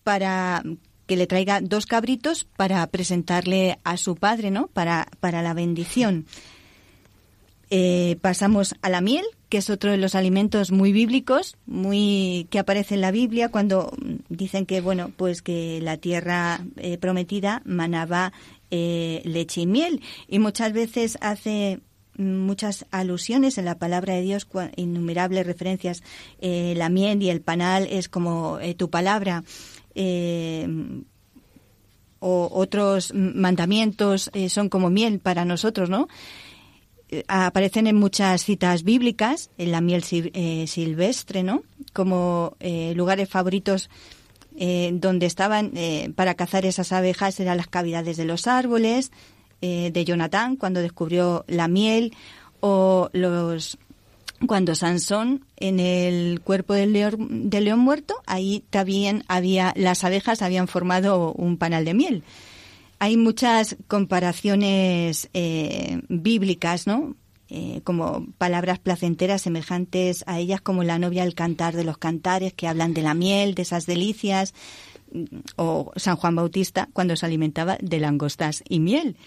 para 0.04 0.64
que 1.06 1.16
le 1.16 1.28
traiga 1.28 1.60
dos 1.62 1.86
cabritos 1.86 2.44
para 2.44 2.86
presentarle 2.88 3.80
a 3.84 3.98
su 3.98 4.16
padre, 4.16 4.52
¿no? 4.52 4.68
Para, 4.68 5.08
para 5.20 5.42
la 5.42 5.54
bendición. 5.54 6.26
Eh, 7.72 8.18
pasamos 8.22 8.76
a 8.82 8.90
la 8.90 9.02
miel, 9.02 9.26
que 9.50 9.58
es 9.58 9.70
otro 9.72 9.92
de 9.92 9.98
los 9.98 10.14
alimentos 10.14 10.72
muy 10.72 10.92
bíblicos, 10.92 11.58
muy 11.66 12.48
que 12.52 12.60
aparece 12.60 12.96
en 12.96 13.02
la 13.02 13.12
Biblia 13.12 13.50
cuando 13.50 13.92
dicen 14.30 14.68
que 14.68 14.80
bueno, 14.80 15.12
pues 15.18 15.42
que 15.42 15.80
la 15.82 15.98
tierra 15.98 16.62
eh, 16.78 17.00
prometida 17.00 17.64
manaba 17.66 18.32
eh, 18.70 19.22
leche 19.26 19.62
y 19.62 19.66
miel 19.66 20.02
y 20.28 20.38
muchas 20.38 20.72
veces 20.72 21.18
hace 21.22 21.80
muchas 22.16 22.86
alusiones 22.92 23.58
en 23.58 23.66
la 23.66 23.80
palabra 23.80 24.14
de 24.14 24.22
Dios, 24.22 24.46
innumerables 24.76 25.48
referencias. 25.48 26.04
Eh, 26.42 26.74
la 26.76 26.90
miel 26.90 27.24
y 27.24 27.30
el 27.30 27.42
panal 27.42 27.88
es 27.90 28.10
como 28.10 28.60
tu 28.78 28.90
palabra. 28.90 29.44
o 32.22 32.50
otros 32.52 33.14
mandamientos 33.14 34.30
son 34.50 34.68
como 34.68 34.90
miel 34.90 35.20
para 35.20 35.46
nosotros, 35.46 35.90
¿no? 35.90 36.10
Aparecen 37.28 37.88
en 37.88 37.96
muchas 37.96 38.44
citas 38.44 38.84
bíblicas, 38.84 39.50
en 39.58 39.72
la 39.72 39.82
miel 39.82 40.04
eh, 40.12 40.66
silvestre, 40.68 41.44
¿no? 41.44 41.64
Como 41.94 42.56
eh, 42.60 42.94
lugares 42.96 43.30
favoritos 43.30 43.90
eh, 44.58 44.92
donde 44.94 45.26
estaban 45.26 45.72
para 46.16 46.36
cazar 46.36 46.66
esas 46.66 46.92
abejas 46.92 47.40
eran 47.40 47.58
las 47.58 47.68
cavidades 47.68 48.18
de 48.18 48.26
los 48.26 48.48
árboles, 48.48 49.12
de 49.62 50.06
Jonatán 50.06 50.56
cuando 50.56 50.80
descubrió 50.80 51.44
la 51.48 51.68
miel, 51.68 52.14
o 52.62 53.10
los 53.12 53.78
cuando 54.48 54.74
Sansón 54.74 55.44
en 55.58 55.82
el 55.82 56.40
cuerpo 56.40 56.74
del 56.74 56.94
león, 56.94 57.50
del 57.50 57.66
león 57.66 57.80
muerto, 57.80 58.16
ahí 58.26 58.64
también 58.70 59.26
había 59.28 59.74
las 59.76 60.06
abejas 60.06 60.42
habían 60.42 60.70
formado 60.70 61.34
un 61.34 61.58
panal 61.58 61.84
de 61.84 61.94
miel 61.94 62.24
hay 63.00 63.18
muchas 63.18 63.78
comparaciones 63.88 65.30
eh, 65.34 66.02
bíblicas, 66.10 66.86
¿no? 66.86 67.16
Eh, 67.52 67.82
como 67.84 68.28
palabras 68.38 68.78
placenteras 68.78 69.42
semejantes 69.42 70.24
a 70.28 70.38
ellas 70.38 70.62
como 70.62 70.84
la 70.84 71.00
novia 71.00 71.24
al 71.24 71.34
cantar 71.34 71.76
de 71.76 71.84
los 71.84 71.98
cantares 71.98 72.54
que 72.54 72.68
hablan 72.68 72.94
de 72.94 73.02
la 73.02 73.16
miel, 73.16 73.56
de 73.56 73.64
esas 73.64 73.88
delicias, 73.88 74.54
o 75.56 75.92
San 75.96 76.16
Juan 76.16 76.36
Bautista 76.36 76.90
cuando 76.94 77.16
se 77.16 77.26
alimentaba 77.26 77.78
de 77.82 78.00
langostas 78.00 78.64
y 78.70 78.80
miel. 78.80 79.18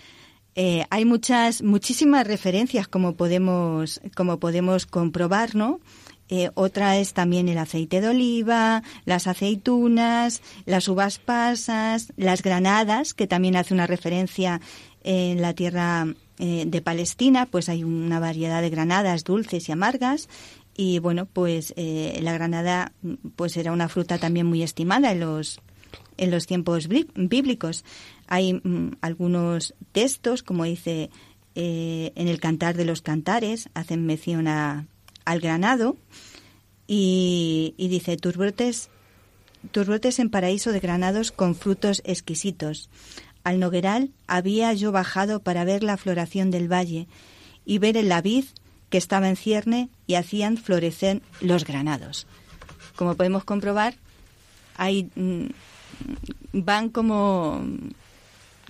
Eh, 0.55 0.85
hay 0.91 1.05
muchas, 1.05 1.63
muchísimas 1.63 2.27
referencias 2.27 2.87
como 2.87 3.17
podemos, 3.17 4.01
como 4.15 4.39
podemos 4.39 4.87
comprobar, 4.87 5.55
¿no? 5.57 5.81
Eh, 6.29 6.51
otra 6.55 6.97
es 6.97 7.13
también 7.13 7.49
el 7.49 7.59
aceite 7.59 8.01
de 8.01 8.09
oliva, 8.09 8.83
las 9.05 9.27
aceitunas, 9.27 10.41
las 10.65 10.89
uvas 10.89 11.19
pasas, 11.19 12.13
las 12.17 12.43
granadas, 12.43 13.13
que 13.15 13.27
también 13.27 13.57
hace 13.57 13.75
una 13.75 13.87
referencia 13.87 14.61
en 15.05 15.43
la 15.43 15.53
tierra 15.53 16.07
eh, 16.39 16.65
de 16.67 16.81
Palestina, 16.81 17.47
pues 17.47 17.69
hay 17.69 17.85
una 17.85 18.21
variedad 18.21 18.63
de 18.63 18.71
granadas 18.71 19.25
dulces 19.25 19.69
y 19.69 19.73
amargas. 19.73 20.29
Y 20.75 21.01
bueno, 21.01 21.27
pues 21.27 21.75
eh, 21.77 22.19
la 22.23 22.33
granada 22.33 22.93
pues 23.37 23.57
era 23.59 23.73
una 23.73 23.91
fruta 23.91 24.17
también 24.17 24.47
muy 24.47 24.63
estimada 24.63 25.13
en 25.13 25.21
los, 25.21 25.61
en 26.17 26.31
los 26.31 26.47
tiempos 26.47 26.89
bíblicos. 26.89 27.85
Hay 28.27 28.55
mm, 28.55 28.97
algunos 29.03 29.75
textos, 29.93 30.43
como 30.43 30.65
dice 30.65 31.11
en 31.55 32.29
el 32.29 32.41
Cantar 32.41 32.75
de 32.75 32.87
los 32.87 33.03
Cantares, 33.03 33.69
hacen 33.75 34.07
mención 34.07 34.49
a, 34.49 34.87
al 35.25 35.41
granado 35.41 35.97
y, 36.87 37.75
dice, 37.79 38.17
tus 38.17 38.37
brotes, 38.37 38.91
tus 39.71 39.87
brotes 39.87 40.19
en 40.19 40.31
paraíso 40.31 40.73
de 40.73 40.81
granados 40.81 41.33
con 41.33 41.55
frutos 41.55 42.03
exquisitos. 42.05 42.91
Al 43.45 43.59
nogueral 43.59 44.11
había 44.27 44.73
yo 44.73 44.93
bajado 44.93 45.41
para 45.41 45.65
ver 45.65 45.83
la 45.83 45.97
floración 45.97 46.51
del 46.51 46.71
valle 46.71 47.07
y 47.65 47.79
ver 47.79 47.97
el 47.97 48.13
vid 48.23 48.45
que 48.91 48.99
estaba 48.99 49.29
en 49.29 49.37
cierne 49.37 49.89
y 50.07 50.15
hacían 50.15 50.59
florecer 50.59 51.23
los 51.41 51.65
granados. 51.65 52.27
Como 52.95 53.17
podemos 53.17 53.45
comprobar, 53.45 53.95
hay, 54.77 55.11
mm, 55.15 55.47
van 56.53 56.91
como, 56.91 57.65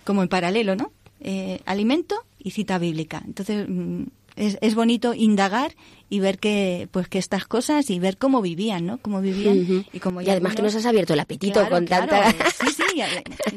como 0.05 0.23
en 0.23 0.29
paralelo, 0.29 0.77
¿no? 0.77 0.93
Eh, 1.21 1.61
alimento 1.67 2.25
y 2.39 2.53
cita 2.53 2.79
bíblica. 2.79 3.23
Entonces, 3.27 3.67
mm, 3.69 4.05
es, 4.37 4.59
es, 4.61 4.75
bonito 4.75 5.15
indagar 5.15 5.75
y 6.09 6.21
ver 6.21 6.39
que 6.39 6.89
pues 6.91 7.09
que 7.09 7.19
estas 7.19 7.47
cosas 7.47 7.89
y 7.91 7.99
ver 7.99 8.19
cómo 8.19 8.43
vivían, 8.43 8.87
¿no? 8.87 8.99
Cómo 8.99 9.21
vivían 9.21 9.87
y 9.93 9.99
como 9.99 10.21
y 10.21 10.29
además 10.29 10.55
que 10.55 10.63
nos 10.63 10.75
has 10.75 10.87
abierto 10.87 11.15
el 11.15 11.21
apetito 11.21 11.69
con 11.69 11.87
tanta 11.87 12.31
sí 12.31 12.69
sí 12.69 12.83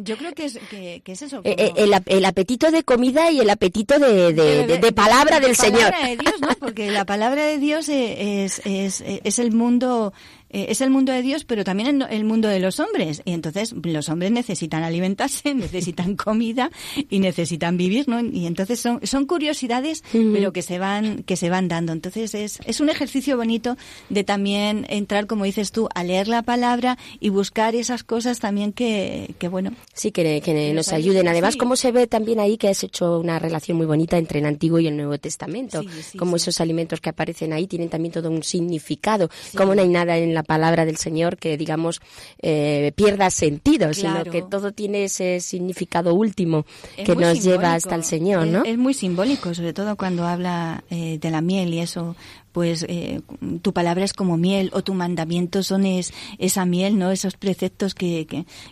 yo 0.01 0.17
creo 0.17 0.33
que 0.33 0.45
es 0.45 0.59
que, 0.69 1.01
es 1.05 1.21
eso 1.21 1.41
eh, 1.43 1.55
eh, 1.57 1.73
el, 1.75 1.93
el, 2.05 2.25
apetito 2.25 2.71
de 2.71 2.83
comida 2.83 3.31
y 3.31 3.39
el 3.39 3.49
apetito 3.49 3.99
de, 3.99 4.33
de, 4.33 4.77
de, 4.77 4.91
palabra 4.91 5.39
del 5.39 5.55
Señor 5.55 5.91
palabra 5.91 6.07
de 6.07 6.17
Dios, 6.17 6.41
¿no? 6.41 6.47
porque 6.59 6.91
la 6.91 7.05
palabra 7.05 7.45
de 7.45 7.57
Dios 7.57 7.89
es, 7.89 8.61
es, 8.65 9.03
es 9.05 9.39
el 9.39 9.51
mundo 9.51 10.13
eh, 10.55 10.67
es 10.69 10.79
el 10.79 10.89
mundo 10.89 11.11
de 11.11 11.21
Dios, 11.21 11.43
pero 11.43 11.65
también 11.65 12.01
el, 12.09 12.23
mundo 12.23 12.47
de 12.47 12.61
los 12.61 12.79
hombres. 12.79 13.21
Y 13.25 13.33
entonces 13.33 13.75
los 13.83 14.07
hombres 14.07 14.31
necesitan 14.31 14.83
alimentarse, 14.83 15.53
necesitan 15.53 16.15
comida 16.15 16.71
y 17.09 17.19
necesitan 17.19 17.75
vivir, 17.75 18.07
¿no? 18.07 18.21
Y 18.21 18.45
entonces 18.45 18.79
son, 18.79 19.05
son 19.05 19.25
curiosidades, 19.25 20.01
pero 20.13 20.53
que 20.53 20.61
se 20.61 20.79
van 20.79 21.23
que 21.23 21.35
se 21.35 21.49
van 21.49 21.67
dando. 21.67 21.91
Entonces 21.91 22.33
es, 22.33 22.59
es 22.65 22.79
un 22.79 22.89
ejercicio 22.89 23.35
bonito 23.35 23.75
de 24.07 24.23
también 24.23 24.85
entrar, 24.87 25.27
como 25.27 25.43
dices 25.43 25.73
tú, 25.73 25.89
a 25.93 26.05
leer 26.05 26.29
la 26.29 26.41
palabra 26.41 26.97
y 27.19 27.27
buscar 27.27 27.75
esas 27.75 28.05
cosas 28.05 28.39
también 28.39 28.71
que, 28.71 29.35
que 29.39 29.49
bueno. 29.49 29.73
Sí, 29.93 30.13
que, 30.13 30.39
que 30.39 30.73
nos 30.73 30.93
ayuden. 30.93 31.27
Además, 31.27 31.57
como 31.57 31.75
se 31.75 31.91
ve 31.91 32.07
también 32.07 32.39
ahí 32.39 32.57
que 32.57 32.69
has 32.69 32.81
hecho 32.81 33.19
una 33.19 33.39
relación 33.39 33.75
muy 33.75 33.87
bonita 33.87 34.17
entre 34.17 34.39
el 34.39 34.45
Antiguo 34.45 34.79
y 34.79 34.87
el 34.87 34.95
Nuevo 34.95 35.17
Testamento. 35.17 35.83
como 36.17 36.37
esos 36.37 36.61
alimentos 36.61 37.01
que 37.01 37.09
aparecen 37.09 37.51
ahí 37.51 37.67
tienen 37.67 37.89
también 37.89 38.13
todo 38.13 38.29
un 38.29 38.41
significado. 38.41 39.29
Como 39.53 39.75
no 39.75 39.81
hay 39.81 39.89
nada 39.89 40.17
en 40.17 40.33
la 40.33 40.44
palabra 40.45 40.85
del 40.85 40.97
Señor 40.97 41.37
que, 41.37 41.57
digamos, 41.57 42.01
eh, 42.41 42.91
pierda 42.95 43.29
sentido, 43.29 43.93
sino 43.93 44.23
que 44.23 44.41
todo 44.41 44.71
tiene 44.71 45.05
ese 45.05 45.39
significado 45.39 46.13
último 46.13 46.65
que 46.95 47.15
nos 47.15 47.43
lleva 47.43 47.73
hasta 47.73 47.95
el 47.95 48.03
Señor, 48.03 48.47
¿no? 48.47 48.63
Es, 48.63 48.77
muy 48.77 48.93
simbólico, 48.93 49.53
sobre 49.53 49.73
todo 49.73 49.95
cuando 49.95 50.25
habla 50.25 50.83
eh, 50.89 51.17
de 51.19 51.31
la 51.31 51.41
miel 51.41 51.73
y 51.73 51.79
eso, 51.79 52.15
pues 52.51 52.85
eh, 52.87 53.21
tu 53.61 53.73
palabra 53.73 54.05
es 54.05 54.13
como 54.13 54.37
miel 54.37 54.69
o 54.73 54.81
tu 54.81 54.93
mandamiento 54.93 55.63
son 55.63 55.85
es, 55.85 56.13
esa 56.37 56.65
miel, 56.65 56.97
¿no? 56.97 57.11
Esos 57.11 57.35
preceptos 57.35 57.93
que, 57.93 58.25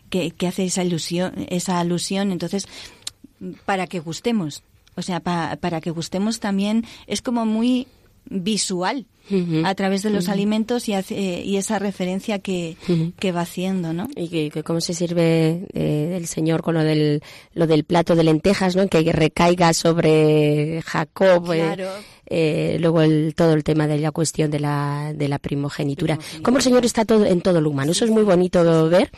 que, 0.09 0.31
que, 0.31 0.47
hace 0.47 0.65
esa 0.65 0.83
ilusión, 0.83 1.33
esa 1.49 1.79
alusión. 1.79 2.31
Entonces, 2.31 2.67
para 3.65 3.87
que 3.87 3.99
gustemos, 3.99 4.63
o 4.95 5.01
sea, 5.01 5.19
para 5.19 5.81
que 5.81 5.91
gustemos 5.91 6.39
también 6.39 6.85
es 7.07 7.21
como 7.21 7.45
muy 7.45 7.87
visual 8.25 9.05
a 9.63 9.73
través 9.73 10.03
de 10.03 10.09
los 10.09 10.27
alimentos 10.27 10.89
y, 10.89 10.93
hace, 10.93 11.41
y 11.43 11.55
esa 11.55 11.79
referencia 11.79 12.39
que, 12.39 12.75
que, 13.17 13.31
va 13.31 13.41
haciendo, 13.41 13.93
¿no? 13.93 14.09
Y 14.15 14.49
que, 14.49 14.63
cómo 14.63 14.81
se 14.81 14.93
sirve 14.93 15.65
eh, 15.73 16.15
el 16.17 16.27
Señor 16.27 16.61
con 16.61 16.73
lo 16.73 16.83
del, 16.83 17.21
lo 17.53 17.65
del 17.65 17.85
plato 17.85 18.15
de 18.15 18.25
lentejas, 18.25 18.75
¿no? 18.75 18.87
Que 18.87 19.01
recaiga 19.13 19.73
sobre 19.73 20.81
Jacob. 20.81 21.53
Eh, 21.53 21.87
eh, 22.25 22.77
luego 22.79 23.01
el, 23.01 23.35
todo 23.35 23.53
el 23.53 23.63
tema 23.63 23.85
de 23.85 23.99
la 23.99 24.11
cuestión 24.11 24.49
de 24.49 24.59
la, 24.59 25.13
de 25.13 25.27
la 25.27 25.39
primogenitura. 25.39 26.17
Cómo 26.41 26.57
el 26.57 26.63
Señor 26.63 26.83
está 26.83 27.05
todo 27.05 27.25
en 27.25 27.41
todo 27.41 27.61
lo 27.61 27.69
humano. 27.69 27.91
Eso 27.91 28.05
es 28.05 28.11
muy 28.11 28.23
bonito 28.23 28.89
ver. 28.89 29.11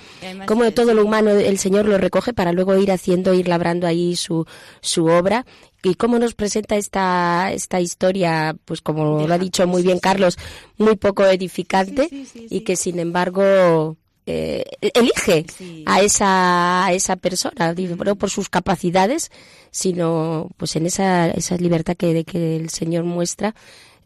Cómo 0.46 0.70
todo 0.72 0.94
lo 0.94 1.06
humano 1.06 1.32
el 1.32 1.58
Señor 1.58 1.88
lo 1.88 1.98
recoge 1.98 2.34
para 2.34 2.52
luego 2.52 2.76
ir 2.78 2.92
haciendo, 2.92 3.34
ir 3.34 3.48
labrando 3.48 3.88
ahí 3.88 4.16
su, 4.16 4.46
su 4.82 5.06
obra 5.06 5.46
y 5.86 5.94
cómo 5.96 6.18
nos 6.18 6.34
presenta 6.34 6.76
esta, 6.78 7.52
esta 7.54 7.80
historia, 7.80 8.56
pues 8.66 8.82
como 8.82 9.28
lo 9.28 9.34
ha 9.34 9.38
dicho 9.38 9.68
muy 9.68 9.84
bien 9.84 10.00
Carlos, 10.00 10.38
muy 10.78 10.96
poco 10.96 11.24
edificante 11.26 12.10
y 12.50 12.62
que 12.62 12.76
sin 12.76 12.98
embargo 12.98 13.96
eh, 14.26 14.64
elige 14.82 15.46
a 15.86 16.02
esa, 16.02 16.86
a 16.88 16.94
esa 16.94 17.16
persona, 17.18 17.76
no 18.04 18.16
por 18.16 18.32
sus 18.32 18.50
capacidades, 18.50 19.32
sino 19.70 20.50
pues 20.58 20.76
en 20.76 20.88
esa, 20.88 21.30
esa 21.30 21.56
libertad 21.58 21.96
que, 21.96 22.26
que 22.26 22.56
el 22.56 22.72
Señor 22.72 23.04
muestra, 23.04 23.54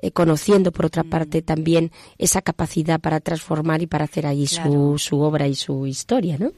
eh, 0.01 0.11
conociendo 0.11 0.73
por 0.73 0.85
otra 0.85 1.03
mm. 1.03 1.09
parte 1.09 1.41
también 1.41 1.91
esa 2.17 2.41
capacidad 2.41 2.99
para 2.99 3.21
transformar 3.21 3.81
y 3.81 3.87
para 3.87 4.03
hacer 4.03 4.27
ahí 4.27 4.47
su, 4.47 4.97
su 4.97 5.21
obra 5.21 5.47
y 5.47 5.55
su 5.55 5.87
historia, 5.87 6.37
¿no? 6.37 6.51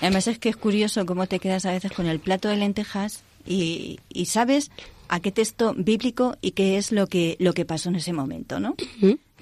Además 0.00 0.26
es 0.26 0.40
que 0.40 0.48
es 0.48 0.56
curioso 0.56 1.06
cómo 1.06 1.26
te 1.26 1.38
quedas 1.38 1.64
a 1.64 1.72
veces 1.72 1.92
con 1.92 2.06
el 2.06 2.18
plato 2.18 2.48
de 2.48 2.56
lentejas 2.56 3.22
y, 3.48 3.98
sabes 4.26 4.70
a 5.08 5.20
qué 5.20 5.32
texto 5.32 5.74
bíblico 5.76 6.36
y 6.40 6.50
qué 6.52 6.76
es 6.76 6.92
lo 6.92 7.06
que 7.06 7.36
lo 7.38 7.54
que 7.54 7.64
pasó 7.64 7.88
en 7.88 7.96
ese 7.96 8.12
momento, 8.12 8.60
¿no? 8.60 8.74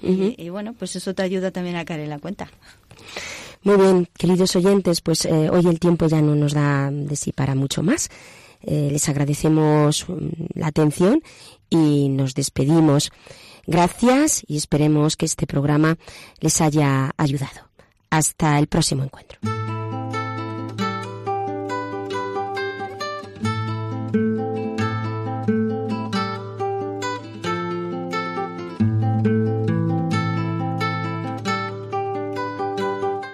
Y, 0.01 0.49
bueno, 0.49 0.73
pues 0.77 0.95
eso 0.95 1.13
te 1.13 1.23
ayuda 1.23 1.51
también 1.51 1.75
a 1.75 1.85
caer 1.85 2.01
en 2.01 2.09
la 2.09 2.19
cuenta. 2.19 2.49
Muy 3.63 3.77
bien, 3.77 4.07
queridos 4.17 4.55
oyentes, 4.55 5.01
pues 5.01 5.25
eh, 5.25 5.49
hoy 5.49 5.65
el 5.65 5.79
tiempo 5.79 6.07
ya 6.07 6.21
no 6.21 6.35
nos 6.35 6.53
da 6.53 6.91
de 6.91 7.15
sí 7.15 7.31
para 7.31 7.55
mucho 7.55 7.83
más. 7.83 8.09
Eh, 8.61 8.89
les 8.91 9.09
agradecemos 9.09 10.07
mm, 10.07 10.27
la 10.53 10.67
atención 10.67 11.21
y 11.69 12.09
nos 12.09 12.33
despedimos. 12.33 13.11
Gracias 13.65 14.43
y 14.47 14.57
esperemos 14.57 15.17
que 15.17 15.25
este 15.25 15.47
programa 15.47 15.97
les 16.39 16.61
haya 16.61 17.11
ayudado. 17.17 17.67
Hasta 18.09 18.57
el 18.57 18.67
próximo 18.67 19.03
encuentro. 19.03 19.39